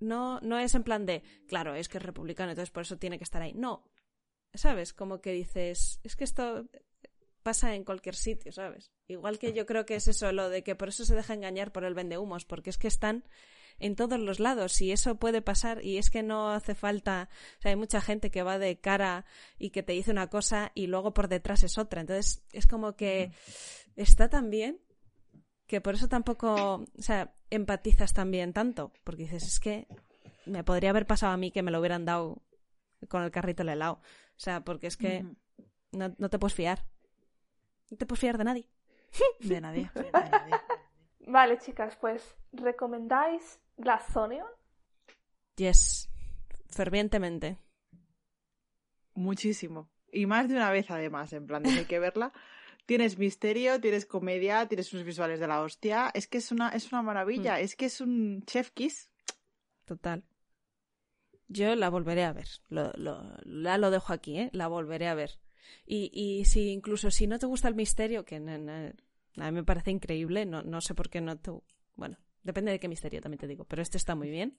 no 0.00 0.40
no 0.40 0.58
es 0.58 0.74
en 0.74 0.84
plan 0.84 1.06
de 1.06 1.22
claro 1.48 1.74
es 1.74 1.88
que 1.88 1.98
es 1.98 2.04
republicano 2.04 2.50
entonces 2.50 2.70
por 2.70 2.82
eso 2.82 2.98
tiene 2.98 3.18
que 3.18 3.24
estar 3.24 3.42
ahí 3.42 3.54
no 3.54 3.90
sabes 4.52 4.92
como 4.92 5.20
que 5.20 5.32
dices 5.32 6.00
es 6.04 6.16
que 6.16 6.24
esto 6.24 6.68
pasa 7.44 7.74
en 7.74 7.84
cualquier 7.84 8.16
sitio, 8.16 8.50
¿sabes? 8.50 8.90
Igual 9.06 9.38
que 9.38 9.52
yo 9.52 9.66
creo 9.66 9.84
que 9.84 9.96
es 9.96 10.08
eso, 10.08 10.32
lo 10.32 10.48
de 10.48 10.64
que 10.64 10.74
por 10.74 10.88
eso 10.88 11.04
se 11.04 11.14
deja 11.14 11.34
engañar 11.34 11.70
por 11.70 11.84
el 11.84 11.94
vendehumos, 11.94 12.44
porque 12.44 12.70
es 12.70 12.78
que 12.78 12.88
están 12.88 13.22
en 13.78 13.96
todos 13.96 14.18
los 14.18 14.40
lados 14.40 14.80
y 14.80 14.92
eso 14.92 15.16
puede 15.16 15.42
pasar 15.42 15.84
y 15.84 15.98
es 15.98 16.10
que 16.10 16.22
no 16.22 16.50
hace 16.50 16.74
falta, 16.74 17.28
o 17.58 17.62
sea, 17.62 17.70
hay 17.70 17.76
mucha 17.76 18.00
gente 18.00 18.30
que 18.30 18.42
va 18.42 18.58
de 18.58 18.78
cara 18.78 19.24
y 19.58 19.70
que 19.70 19.82
te 19.82 19.92
dice 19.92 20.10
una 20.10 20.28
cosa 20.28 20.70
y 20.74 20.86
luego 20.86 21.12
por 21.12 21.28
detrás 21.28 21.62
es 21.62 21.78
otra, 21.78 22.00
entonces 22.00 22.44
es 22.52 22.66
como 22.66 22.96
que 22.96 23.32
está 23.96 24.28
tan 24.28 24.50
bien 24.50 24.80
que 25.66 25.80
por 25.80 25.94
eso 25.94 26.08
tampoco, 26.08 26.84
o 26.98 27.02
sea, 27.02 27.34
empatizas 27.50 28.12
también 28.12 28.52
tanto, 28.52 28.92
porque 29.02 29.22
dices, 29.22 29.44
es 29.44 29.60
que 29.60 29.86
me 30.46 30.62
podría 30.62 30.90
haber 30.90 31.06
pasado 31.06 31.32
a 31.32 31.36
mí 31.36 31.50
que 31.50 31.62
me 31.62 31.70
lo 31.70 31.80
hubieran 31.80 32.04
dado 32.04 32.42
con 33.08 33.22
el 33.22 33.30
carrito 33.30 33.62
del 33.62 33.74
helado, 33.74 33.94
o 33.94 34.40
sea, 34.40 34.62
porque 34.62 34.86
es 34.86 34.96
que 34.96 35.24
no, 35.92 36.14
no 36.18 36.28
te 36.28 36.38
puedes 36.38 36.54
fiar. 36.54 36.84
No 37.90 37.96
te 37.96 38.06
puedes 38.06 38.20
fiar 38.20 38.38
de 38.38 38.44
nadie. 38.44 38.68
De 39.40 39.60
nadie. 39.60 39.90
de 39.94 40.10
nadie. 40.10 40.54
Vale, 41.26 41.58
chicas, 41.58 41.96
pues, 41.96 42.36
¿recomendáis 42.52 43.60
Glassonion? 43.76 44.46
Yes. 45.56 46.08
Fervientemente. 46.68 47.58
Muchísimo. 49.14 49.90
Y 50.12 50.26
más 50.26 50.48
de 50.48 50.56
una 50.56 50.70
vez 50.70 50.90
además, 50.90 51.32
en 51.32 51.46
plan, 51.46 51.66
hay 51.66 51.84
que 51.84 51.98
verla. 51.98 52.32
Tienes 52.86 53.18
misterio, 53.18 53.80
tienes 53.80 54.04
comedia, 54.04 54.68
tienes 54.68 54.92
unos 54.92 55.06
visuales 55.06 55.40
de 55.40 55.46
la 55.46 55.62
hostia. 55.62 56.10
Es 56.12 56.28
que 56.28 56.38
es 56.38 56.52
una, 56.52 56.68
es 56.68 56.92
una 56.92 57.00
maravilla. 57.00 57.58
Es 57.58 57.76
que 57.76 57.86
es 57.86 58.02
un 58.02 58.42
chef 58.44 58.72
kiss. 58.72 59.10
Total. 59.86 60.22
Yo 61.48 61.74
la 61.76 61.88
volveré 61.88 62.24
a 62.24 62.34
ver. 62.34 62.48
Lo, 62.68 62.92
lo, 62.96 63.22
la 63.44 63.78
lo 63.78 63.90
dejo 63.90 64.12
aquí, 64.12 64.38
¿eh? 64.38 64.50
La 64.52 64.66
volveré 64.66 65.08
a 65.08 65.14
ver. 65.14 65.38
Y, 65.86 66.10
y 66.12 66.44
si 66.44 66.70
incluso 66.70 67.10
si 67.10 67.26
no 67.26 67.38
te 67.38 67.46
gusta 67.46 67.68
el 67.68 67.74
misterio, 67.74 68.26
que 68.26 68.36
a 68.36 68.40
mí 68.40 69.52
me 69.52 69.64
parece 69.64 69.90
increíble, 69.90 70.44
no, 70.44 70.62
no 70.62 70.80
sé 70.80 70.94
por 70.94 71.08
qué 71.08 71.22
no 71.22 71.38
te... 71.38 71.52
Bueno, 71.96 72.18
depende 72.44 72.70
de 72.70 72.78
qué 72.78 72.88
misterio 72.88 73.20
también 73.20 73.40
te 73.40 73.46
digo, 73.48 73.64
pero 73.64 73.82
este 73.82 73.96
está 73.98 74.14
muy 74.14 74.30
bien. 74.30 74.58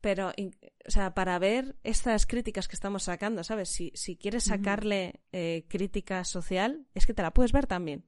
Pero, 0.00 0.28
o 0.28 0.90
sea, 0.90 1.12
para 1.14 1.38
ver 1.40 1.74
estas 1.82 2.24
críticas 2.26 2.68
que 2.68 2.76
estamos 2.76 3.02
sacando, 3.04 3.42
¿sabes? 3.42 3.68
Si, 3.68 3.90
si 3.96 4.16
quieres 4.16 4.44
sacarle 4.44 5.22
eh, 5.32 5.64
crítica 5.68 6.22
social, 6.24 6.86
es 6.94 7.04
que 7.04 7.14
te 7.14 7.22
la 7.22 7.32
puedes 7.32 7.50
ver 7.50 7.66
también. 7.66 8.04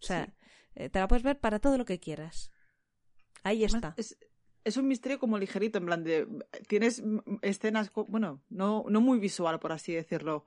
O 0.00 0.02
sea, 0.06 0.24
Sí. 0.26 0.32
eh, 0.76 0.88
te 0.88 0.98
la 0.98 1.08
puedes 1.08 1.22
ver 1.22 1.38
para 1.38 1.58
todo 1.58 1.76
lo 1.76 1.84
que 1.84 2.00
quieras. 2.00 2.50
Ahí 3.42 3.64
está. 3.64 3.92
Es, 3.98 4.16
es 4.64 4.76
un 4.78 4.88
misterio 4.88 5.18
como 5.18 5.36
ligerito, 5.38 5.76
en 5.78 5.86
plan 5.86 6.04
de. 6.04 6.26
Tienes 6.68 7.02
escenas, 7.42 7.90
bueno, 8.08 8.42
no, 8.48 8.84
no 8.88 9.00
muy 9.02 9.18
visual, 9.18 9.58
por 9.60 9.72
así 9.72 9.92
decirlo. 9.92 10.46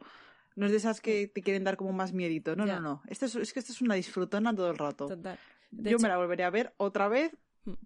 No 0.56 0.66
es 0.66 0.72
de 0.72 0.78
esas 0.80 1.02
que 1.02 1.28
te 1.28 1.42
quieren 1.44 1.64
dar 1.64 1.78
como 1.78 1.94
más 1.94 2.14
miedito. 2.14 2.56
No, 2.56 2.66
no, 2.66 2.80
no. 2.80 3.04
Este 3.08 3.26
es, 3.28 3.36
es 3.36 3.54
que 3.54 3.60
esto 3.60 3.72
es 3.74 3.82
una 3.82 3.94
disfrutona 3.96 4.56
todo 4.56 4.72
el 4.72 4.78
rato. 4.78 5.08
Total. 5.08 5.38
De 5.70 5.92
Yo 5.92 5.98
hecho- 5.98 6.04
me 6.04 6.10
la 6.10 6.18
volveré 6.18 6.44
a 6.46 6.50
ver 6.50 6.74
otra 6.78 7.08
vez. 7.08 7.32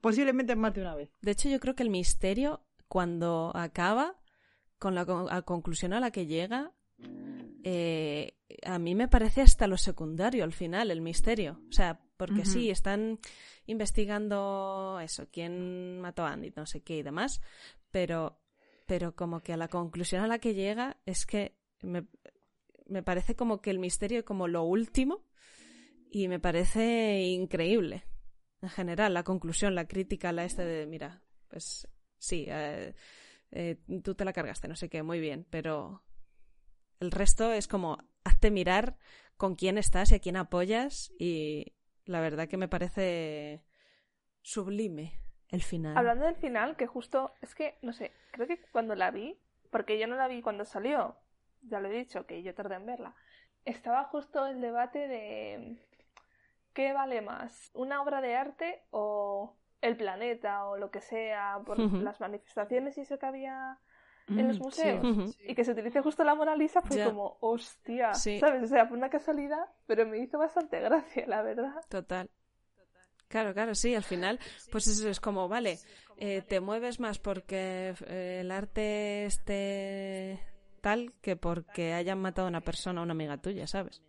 Posiblemente 0.01 0.55
más 0.55 0.73
de 0.73 0.81
una 0.81 0.95
vez. 0.95 1.09
De 1.21 1.31
hecho, 1.31 1.49
yo 1.49 1.59
creo 1.59 1.75
que 1.75 1.83
el 1.83 1.89
misterio, 1.89 2.61
cuando 2.87 3.51
acaba, 3.55 4.15
con 4.79 4.95
la, 4.95 5.05
con- 5.05 5.25
la 5.27 5.41
conclusión 5.43 5.93
a 5.93 5.99
la 5.99 6.11
que 6.11 6.25
llega, 6.27 6.71
eh, 7.63 8.33
a 8.63 8.79
mí 8.79 8.95
me 8.95 9.07
parece 9.07 9.41
hasta 9.41 9.67
lo 9.67 9.77
secundario 9.77 10.43
al 10.43 10.53
final, 10.53 10.89
el 10.91 11.01
misterio. 11.01 11.61
O 11.69 11.71
sea, 11.71 12.01
porque 12.17 12.41
sí, 12.45 12.69
están 12.69 13.19
investigando 13.67 14.99
eso, 15.01 15.27
quién 15.31 15.99
mató 16.01 16.25
a 16.25 16.31
Andy, 16.33 16.51
no 16.55 16.65
sé 16.65 16.81
qué 16.81 16.97
y 16.97 17.03
demás, 17.03 17.41
pero, 17.91 18.39
pero 18.87 19.15
como 19.15 19.41
que 19.41 19.53
a 19.53 19.57
la 19.57 19.67
conclusión 19.67 20.23
a 20.23 20.27
la 20.27 20.39
que 20.39 20.53
llega 20.55 20.97
es 21.05 21.25
que 21.25 21.55
me, 21.81 22.07
me 22.87 23.03
parece 23.03 23.35
como 23.35 23.61
que 23.61 23.69
el 23.69 23.77
misterio 23.79 24.19
es 24.19 24.25
como 24.25 24.47
lo 24.47 24.63
último 24.63 25.25
y 26.09 26.27
me 26.27 26.39
parece 26.39 27.21
increíble. 27.23 28.05
En 28.61 28.69
general, 28.69 29.13
la 29.13 29.23
conclusión, 29.23 29.75
la 29.75 29.87
crítica, 29.87 30.31
la 30.31 30.43
este 30.43 30.65
de, 30.65 30.87
mira, 30.87 31.21
pues 31.47 31.87
sí, 32.17 32.45
eh, 32.47 32.95
eh, 33.51 33.77
tú 34.03 34.15
te 34.15 34.25
la 34.25 34.33
cargaste, 34.33 34.67
no 34.67 34.75
sé 34.75 34.89
qué, 34.89 35.03
muy 35.03 35.19
bien, 35.19 35.45
pero 35.49 36.03
el 36.99 37.11
resto 37.11 37.51
es 37.53 37.67
como, 37.67 37.99
hazte 38.23 38.51
mirar 38.51 38.97
con 39.37 39.55
quién 39.55 39.77
estás 39.77 40.11
y 40.11 40.15
a 40.15 40.19
quién 40.19 40.35
apoyas 40.35 41.11
y 41.19 41.75
la 42.05 42.19
verdad 42.19 42.47
que 42.47 42.57
me 42.57 42.67
parece 42.67 43.63
sublime 44.41 45.21
el 45.49 45.61
final. 45.61 45.97
Hablando 45.97 46.25
del 46.25 46.35
final, 46.35 46.75
que 46.75 46.87
justo, 46.87 47.33
es 47.41 47.53
que, 47.53 47.77
no 47.81 47.93
sé, 47.93 48.11
creo 48.31 48.47
que 48.47 48.59
cuando 48.71 48.95
la 48.95 49.11
vi, 49.11 49.39
porque 49.69 49.99
yo 49.99 50.07
no 50.07 50.15
la 50.15 50.27
vi 50.27 50.41
cuando 50.41 50.65
salió, 50.65 51.17
ya 51.61 51.79
lo 51.79 51.89
he 51.89 51.97
dicho, 51.97 52.25
que 52.25 52.41
yo 52.43 52.55
tardé 52.55 52.75
en 52.75 52.85
verla, 52.85 53.15
estaba 53.65 54.05
justo 54.05 54.45
el 54.47 54.61
debate 54.61 55.07
de 55.07 55.77
qué 56.77 56.93
vale 56.93 57.21
más, 57.21 57.71
una 57.73 58.03
obra 58.03 58.21
de 58.21 58.35
arte 58.35 58.83
o 58.91 59.57
el 59.81 59.97
planeta 59.97 60.67
o 60.67 60.77
lo 60.77 60.91
que 60.91 61.01
sea, 61.01 61.59
por 61.65 61.79
las 61.99 62.19
manifestaciones 62.19 62.95
y 62.99 63.01
eso 63.01 63.17
que 63.17 63.25
había 63.25 63.79
en 64.27 64.47
los 64.47 64.59
Mm, 64.59 64.63
museos. 64.63 65.39
Y 65.47 65.55
que 65.55 65.63
se 65.63 65.71
utilice 65.71 66.03
justo 66.03 66.23
la 66.23 66.35
Mona 66.35 66.55
Lisa 66.55 66.83
fue 66.83 66.97
Ya. 66.97 67.05
como, 67.05 67.39
hostia, 67.41 68.13
Sí. 68.13 68.37
¿sabes? 68.39 68.61
O 68.61 68.67
sea, 68.67 68.85
fue 68.85 68.95
una 68.95 69.09
casualidad, 69.09 69.65
pero 69.87 70.05
me 70.05 70.19
hizo 70.19 70.37
bastante 70.37 70.79
gracia, 70.79 71.25
la 71.25 71.41
verdad. 71.41 71.81
Total. 71.89 72.29
Claro, 73.27 73.53
claro, 73.55 73.73
sí, 73.73 73.95
al 73.95 74.03
final, 74.03 74.39
pues 74.71 74.87
eso 74.87 75.09
es 75.09 75.19
como, 75.19 75.49
vale, 75.49 75.79
eh, 76.17 76.43
te 76.47 76.59
mueves 76.61 76.99
más 76.99 77.17
porque 77.19 77.93
eh, 78.07 78.39
el 78.41 78.51
arte 78.51 79.25
esté 79.25 80.39
tal 80.81 81.11
que 81.21 81.35
porque 81.35 81.93
hayan 81.93 82.19
matado 82.19 82.47
a 82.47 82.49
una 82.49 82.61
persona, 82.61 83.01
a 83.01 83.03
una 83.03 83.13
amiga 83.13 83.37
tuya, 83.37 83.67
¿sabes? 83.67 84.01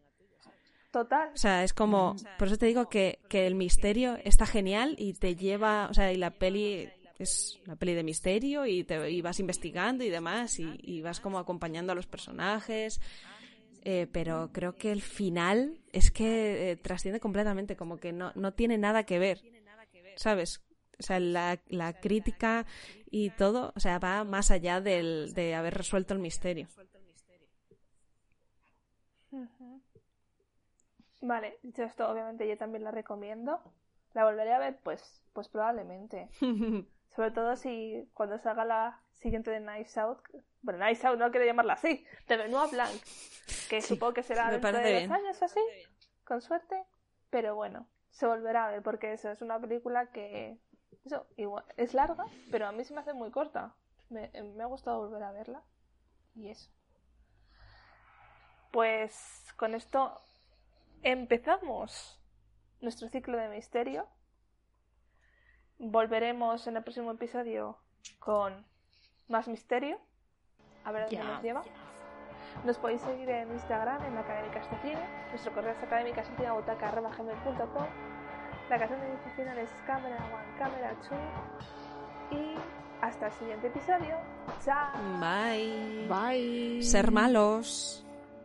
Total. 0.90 1.30
O 1.34 1.36
sea, 1.36 1.64
es 1.64 1.74
como, 1.74 2.16
por 2.38 2.48
eso 2.48 2.56
te 2.56 2.66
digo 2.66 2.88
que, 2.88 3.18
que 3.28 3.46
el 3.46 3.54
misterio 3.54 4.18
está 4.24 4.46
genial 4.46 4.94
y 4.98 5.12
te 5.12 5.36
lleva, 5.36 5.88
o 5.90 5.94
sea, 5.94 6.12
y 6.12 6.16
la 6.16 6.30
peli 6.30 6.88
es 7.18 7.60
una 7.66 7.76
peli 7.76 7.94
de 7.94 8.04
misterio 8.04 8.64
y, 8.64 8.84
te, 8.84 9.10
y 9.10 9.20
vas 9.20 9.40
investigando 9.40 10.04
y 10.04 10.08
demás 10.08 10.58
y, 10.58 10.78
y 10.82 11.02
vas 11.02 11.20
como 11.20 11.38
acompañando 11.38 11.92
a 11.92 11.94
los 11.94 12.06
personajes. 12.06 13.00
Eh, 13.84 14.06
pero 14.12 14.50
creo 14.52 14.74
que 14.74 14.90
el 14.90 15.02
final 15.02 15.78
es 15.92 16.10
que 16.10 16.70
eh, 16.70 16.76
trasciende 16.76 17.20
completamente, 17.20 17.76
como 17.76 17.98
que 17.98 18.12
no, 18.12 18.32
no 18.34 18.52
tiene 18.52 18.76
nada 18.76 19.04
que 19.04 19.18
ver, 19.18 19.40
¿sabes? 20.16 20.60
O 20.98 21.02
sea, 21.02 21.20
la, 21.20 21.60
la 21.68 21.92
crítica 21.92 22.66
y 23.10 23.30
todo, 23.30 23.72
o 23.76 23.80
sea, 23.80 23.98
va 23.98 24.24
más 24.24 24.50
allá 24.50 24.80
del, 24.80 25.32
de 25.32 25.54
haber 25.54 25.74
resuelto 25.74 26.12
el 26.12 26.20
misterio. 26.20 26.66
Vale, 31.20 31.58
dicho 31.62 31.82
esto, 31.82 32.08
obviamente 32.08 32.46
yo 32.48 32.56
también 32.56 32.84
la 32.84 32.90
recomiendo. 32.90 33.60
¿La 34.14 34.24
volveré 34.24 34.52
a 34.52 34.58
ver? 34.58 34.78
Pues, 34.82 35.22
pues 35.32 35.48
probablemente. 35.48 36.28
Sobre 37.14 37.30
todo 37.32 37.56
si 37.56 38.08
cuando 38.14 38.38
salga 38.38 38.64
la 38.64 39.00
siguiente 39.14 39.50
de 39.50 39.60
Knives 39.60 39.98
Out. 39.98 40.20
Bueno, 40.62 40.78
Knives 40.78 41.04
Out 41.04 41.18
no 41.18 41.30
quiero 41.30 41.46
llamarla 41.46 41.74
así. 41.74 42.04
De 42.28 42.36
Benoit 42.36 42.70
Blanc. 42.70 43.02
Que 43.68 43.80
Sí, 43.80 43.94
supongo 43.94 44.14
que 44.14 44.22
será 44.22 44.50
dentro 44.50 44.72
de 44.72 44.82
bien. 44.92 45.08
dos 45.08 45.18
años 45.18 45.42
así. 45.42 45.60
Con 46.24 46.40
suerte. 46.40 46.84
Pero 47.30 47.54
bueno, 47.56 47.86
se 48.10 48.26
volverá 48.26 48.66
a 48.66 48.70
ver 48.70 48.82
porque 48.82 49.12
eso 49.12 49.30
es 49.30 49.42
una 49.42 49.58
película 49.60 50.06
que. 50.12 50.58
Eso, 51.04 51.26
igual, 51.36 51.64
es 51.76 51.94
larga, 51.94 52.24
pero 52.50 52.66
a 52.66 52.72
mí 52.72 52.84
se 52.84 52.94
me 52.94 53.00
hace 53.00 53.12
muy 53.12 53.30
corta. 53.30 53.74
Me, 54.10 54.30
me 54.56 54.62
ha 54.62 54.66
gustado 54.66 55.00
volver 55.00 55.22
a 55.22 55.32
verla. 55.32 55.62
Y 56.34 56.50
eso. 56.50 56.70
Pues 58.70 59.46
con 59.56 59.74
esto 59.74 60.20
empezamos 61.02 62.20
nuestro 62.80 63.08
ciclo 63.08 63.36
de 63.38 63.48
misterio. 63.48 64.06
Volveremos 65.78 66.66
en 66.66 66.76
el 66.76 66.82
próximo 66.82 67.12
episodio 67.12 67.78
con 68.18 68.66
más 69.28 69.48
misterio. 69.48 69.98
A 70.84 70.92
ver 70.92 71.02
a 71.02 71.06
dónde 71.06 71.24
nos 71.24 71.42
lleva. 71.42 71.62
Nos 72.64 72.78
podéis 72.78 73.02
seguir 73.02 73.28
en 73.30 73.52
Instagram, 73.52 74.02
en 74.04 74.16
Académicas 74.16 74.70
de 74.70 74.78
Cine. 74.78 75.28
Nuestro 75.30 75.52
correo 75.52 75.72
es 75.72 75.82
académicascine.com. 75.82 77.86
La 78.68 78.78
canción 78.78 79.00
de 79.00 79.08
iniciación 79.08 79.58
es 79.58 79.70
Camera 79.86 80.16
One, 80.16 80.58
Camera 80.58 80.94
Two. 81.08 81.16
Y 82.36 82.54
hasta 83.00 83.26
el 83.26 83.32
siguiente 83.32 83.66
episodio. 83.68 84.16
Chao, 84.64 84.92
Bye. 85.20 86.08
Bye. 86.08 86.82
Ser 86.82 87.10
malos. 87.10 88.04